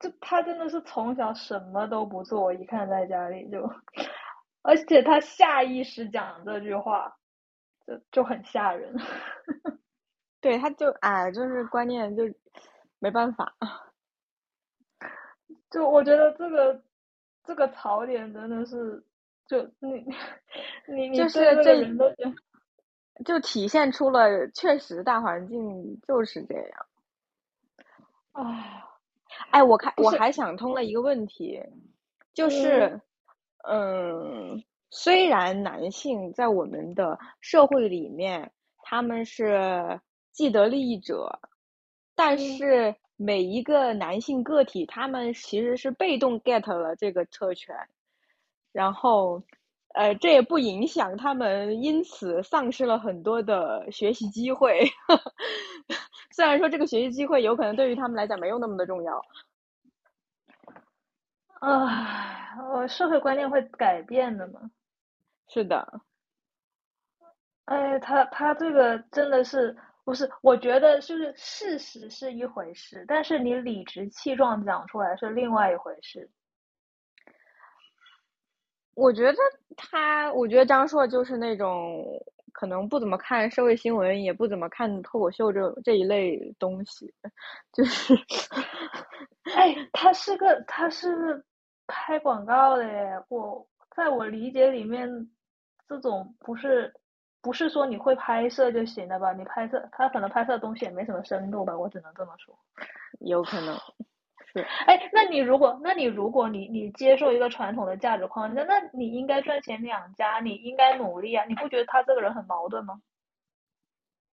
[0.00, 3.68] 就他真的是从小什么都不做，一看在家里就，
[4.62, 7.16] 而且他下意识讲这句话，
[7.86, 8.94] 就就很吓人。
[10.40, 12.22] 对，他就哎，就是观念就
[12.98, 13.54] 没办法。
[15.76, 16.82] 就我觉得这个
[17.44, 19.04] 这个槽点真的是，
[19.46, 20.06] 就你
[20.88, 22.10] 你你就是这人都
[23.26, 26.86] 就体现出了确实大环境就是这样。
[28.32, 28.82] 哎，
[29.50, 31.62] 哎，我看我还想通了一个问题，
[32.32, 32.98] 就是
[33.68, 40.00] 嗯，虽然男性在我们的社会里面他们是
[40.32, 41.38] 既得利益者，
[42.14, 47.74] 但是每一个男性个体他们其实是被动 get 了这个特权，
[48.72, 49.42] 然后，
[49.94, 54.84] 呃，这也不影响他们因此丧失了很多的学习机会。
[56.30, 59.22] 虽然说这个学习机会有可能对于他们来讲没有那么的重要。
[61.60, 64.70] 唉，呃，社会观念会改变的嘛。
[65.48, 66.00] 是的。
[67.64, 69.74] 哎，他他这个真的是
[70.06, 70.30] 不是？
[70.40, 76.30] 我觉得就是事实是一回事，但是你理直气壮讲出来是另外一回事。
[78.94, 79.38] 我觉得
[79.76, 82.04] 他，我觉得张硕就是那种
[82.52, 87.12] 可能不怎么看社会新闻，也不怎么看脱口秀这这一类东西，
[87.72, 88.14] 就是，
[89.56, 91.44] 哎，他是个他是
[91.88, 95.28] 拍广告的耶，我在我理解里面，
[95.88, 96.94] 这种不是。
[97.46, 99.32] 不是说你会拍摄就行了吧？
[99.32, 102.58] 你拍摄他可能拍摄的东西也没什么深度吧，我只能这么说。
[103.20, 103.72] 有可能
[104.52, 104.66] 是。
[104.88, 111.44] 哎，那你如果，那你如果你你接受一个传统的价值框架，那你应该赚钱养家，你应该努力啊！
[111.44, 113.00] 你不觉得他这个人很矛盾吗？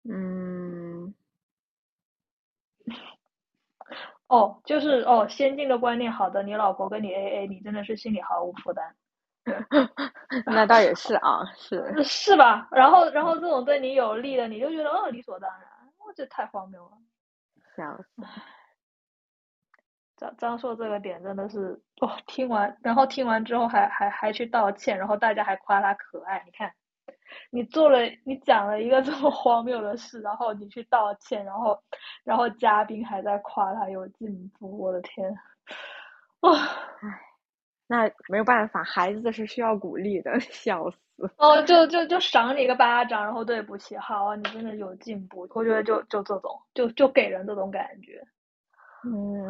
[0.04, 1.16] 嗯。
[4.28, 8.98] 哦，就是哦，先进的观念，好的，你老婆跟你 A A，你真的是心里毫无负担。
[10.46, 12.68] 那倒也是啊，是是吧？
[12.72, 15.62] 然后，然后这种对你有利的，你就觉得哦理所当然，
[16.06, 16.92] 我这太荒谬了。
[17.76, 18.24] 笑死！
[20.18, 26.42] 张张硕这个点真的是哦，听完然后听完之后还还还去道歉，然后大家还夸他可爱。
[26.46, 26.74] 你看，
[27.52, 31.80] 你做了你讲了一个这么荒谬的事，然后你去道歉，然后
[32.24, 35.32] 然后嘉宾还在夸他有进步，我的天！
[36.42, 36.52] 哇，
[37.02, 37.27] 唉。
[37.88, 40.98] 那没有办法，孩子是需要鼓励的， 笑死。
[41.38, 45.48] 哦，就就就赏你一个巴掌，然后对不起，好，你真的有进步。
[45.56, 48.22] 我觉得就就这种，就就给人这种感觉。
[49.04, 49.50] 嗯，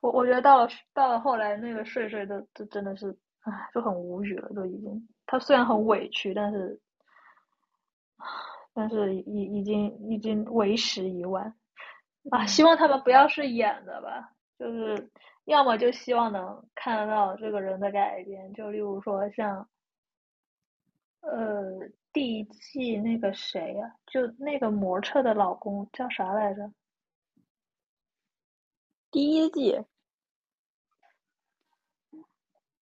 [0.00, 5.08] 我我觉得到了到了后来，那个睡睡的，就真的是，唉，就很无语了，都已经。
[5.26, 6.80] 他虽然很委屈，但是，
[8.74, 11.54] 但是已已经已经为时已晚。
[12.30, 15.10] 啊，希望他们不要是演的吧，就是。
[15.44, 19.68] 要么就希望能看得到这个人的改变，就例如说像，
[21.20, 26.72] 呃，第一季那个谁呀，就那个模特的老公叫啥来着？
[29.10, 29.84] 第一季，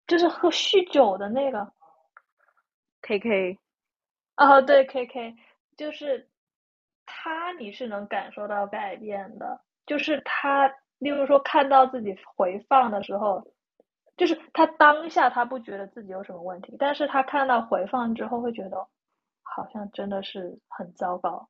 [0.05, 1.71] 就是喝酗酒的那个
[3.01, 3.59] ，K K，
[4.35, 5.35] 哦，对，K K，
[5.77, 6.29] 就是
[7.05, 10.69] 他，你是能感受到改变的，就是他。
[10.99, 13.45] 例如说，看到自己回放的时候，
[14.17, 18.87] 就是他当下他不觉得自己有什么问题，但是他看到回放之后会觉得，
[19.43, 21.47] 好像真的是很糟糕。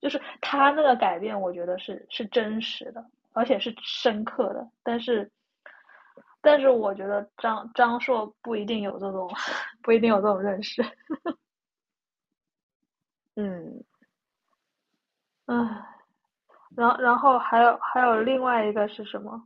[0.00, 4.66] 就是他那个改变，我觉得是是真实的，而且是深刻的。
[4.84, 5.30] 但是，
[6.40, 9.28] 但是我觉得张张硕不一定有这种，
[9.82, 10.82] 不一定有这种认识。
[13.36, 13.84] 嗯，
[15.48, 15.97] 唉。
[16.78, 19.42] 然后，然后还有还有另外一个是什么？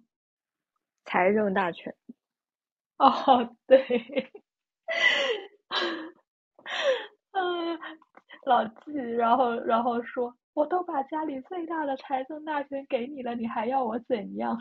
[1.07, 1.95] 财政大权。
[2.99, 4.31] 哦，对。
[7.33, 7.79] 嗯，
[8.45, 14.59] 老纪，然后然后说，我都把家里最大的财政大权给你了，你还要我怎样？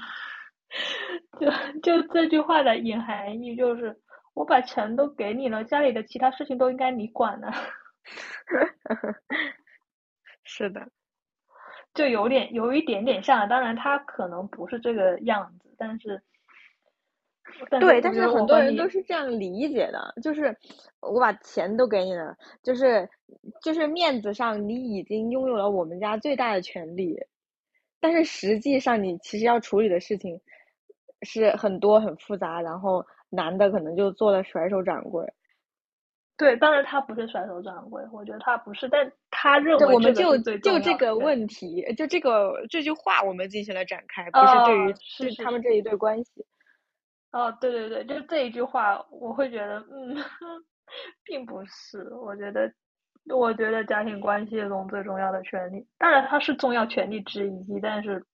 [1.40, 3.94] 就就这句话的隐含义就是，
[4.34, 7.52] 我把钱都给你了，家里的其他事情都应该你管呢。
[10.46, 10.90] 是的。
[11.94, 16.22] 就有点有一点点像，当然他可能不是这个样子，但是，
[17.80, 20.56] 对，但是很多人都是这样理解的，就是
[21.02, 23.10] 我把钱都给你了，就是
[23.62, 27.20] 就是面子上你已经拥有了我们家最大的权利，
[28.00, 30.40] 但是实际上你其实要处理的事情
[31.24, 35.34] 是很多很复杂，然后男的可能就做了甩手掌柜。
[36.42, 46.44] 对，当然他不是甩手掌柜，我觉得他不是，但他认为我们就就这个问题，就这个这句话，我们进行了展开，不是对于是他们这一对关系。
[47.32, 50.18] 哦，对对对，就这一句话，我会觉得，嗯，
[51.24, 52.74] 并不是，我觉得，
[53.30, 58.26] 我觉得家庭关系中最重要的权利，当然它是重要权利之一，但是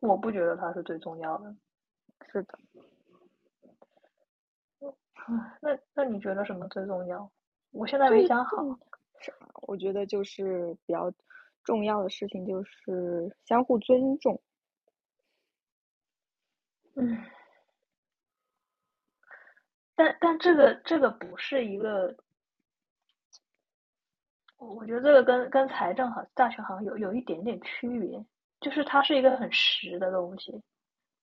[0.00, 1.54] 我不觉得它是最重要的。
[2.32, 2.58] 是的。
[5.60, 7.30] 那那你觉得什么最重要？
[7.70, 8.56] 我现在没想好。
[9.62, 11.12] 我觉得就是比较
[11.64, 14.40] 重要的事情就是相互尊重。
[16.94, 17.18] 嗯，
[19.96, 22.16] 但但这个这个不是一个，
[24.56, 28.24] 我觉得这个跟跟财政好大学好像有有一点点区别，
[28.60, 30.62] 就是它是一个很实的东西，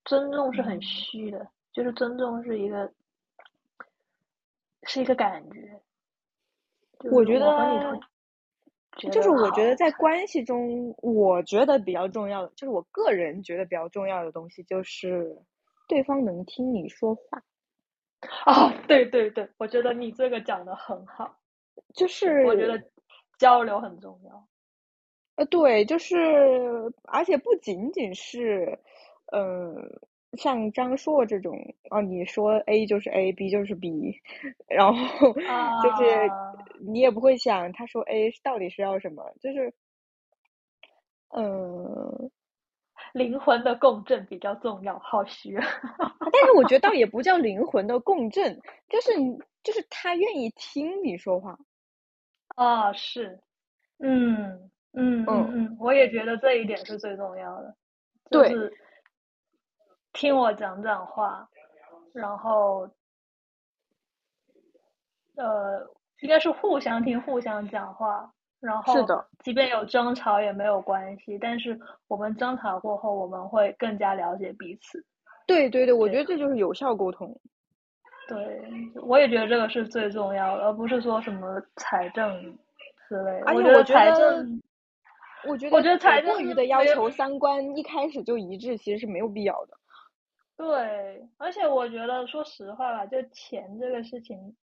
[0.04, 2.94] 尊重是很虚的，就是尊重是一个
[4.86, 5.82] 是一个感觉。
[7.12, 8.00] 我觉得，
[9.12, 15.38] 就是我觉得在关系中，我觉得比较重要的，就是我个人觉得比较重要的东西，就是
[15.88, 17.44] 对方能听你说话。
[18.46, 21.38] 哦，对对对，我觉得你这个讲的很好，
[21.94, 22.82] 就是我觉得
[23.38, 24.48] 交流很重要。
[25.36, 26.16] 呃，对，就是，
[27.04, 28.80] 而且不仅仅是，
[29.32, 30.00] 嗯。
[30.38, 31.58] 像张硕这种
[31.90, 34.20] 哦，你说 A 就是 A，B 就是 B，
[34.68, 36.30] 然后就是
[36.80, 39.74] 你也不会想他说 A 到底是要什么，就是
[41.30, 42.32] 嗯，
[43.14, 45.56] 灵魂的共振比较重要，好虚。
[45.60, 48.60] 但是我觉得倒也不叫灵魂的共振，
[48.90, 49.12] 就是
[49.64, 51.58] 就是他愿意听你说话。
[52.56, 53.40] 啊，是，
[54.00, 57.76] 嗯嗯嗯嗯，我也觉得这一点是最重要的，
[58.30, 58.54] 对。
[60.16, 61.48] 听我讲讲话，
[62.14, 62.90] 然后，
[65.36, 65.86] 呃，
[66.22, 68.32] 应该是互相听、互相讲话，
[68.62, 71.78] 然后，是的，即便有争吵也没有关系，但是
[72.08, 75.06] 我们争吵过后，我们会更加了解彼此。
[75.46, 77.38] 对对对，我觉得这就是有效沟通。
[78.28, 78.62] 对，
[79.04, 82.42] 我也觉得这个是最重要的，而不是说什么财政
[83.10, 83.46] 之类的。
[83.46, 84.62] 而且我觉得财政，
[85.46, 89.78] 我觉得我觉得财过于的要求三观一开始就一致，其实是没有必要的。
[90.58, 94.56] 对，而且我觉得，说实话吧，就钱这个事情，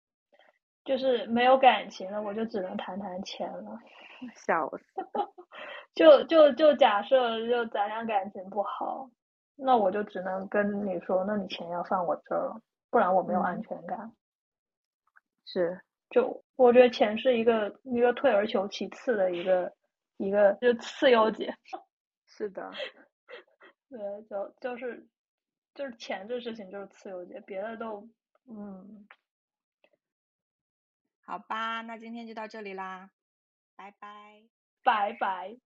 [0.84, 3.78] 就是没有感情了，我就只能谈谈钱了。
[4.46, 4.84] 笑死！
[5.94, 9.10] 就就就假设，就咱俩感情不好，
[9.56, 12.54] 那我就只能跟你说，那你钱要放我这儿，
[12.90, 14.12] 不然我没有安全感。
[15.44, 15.78] 是，
[16.08, 19.70] 就我觉得钱是一个一个退而求其次的一个
[20.16, 21.52] 一个就次优解。
[22.26, 22.70] 是的，
[23.90, 23.98] 对，
[24.30, 25.06] 就就是。
[25.74, 28.08] 就是钱这事情就是次优解，别的都，
[28.46, 29.06] 嗯，
[31.24, 33.10] 好吧，那今天就到这里啦，
[33.74, 34.42] 拜拜，
[34.82, 35.56] 拜拜。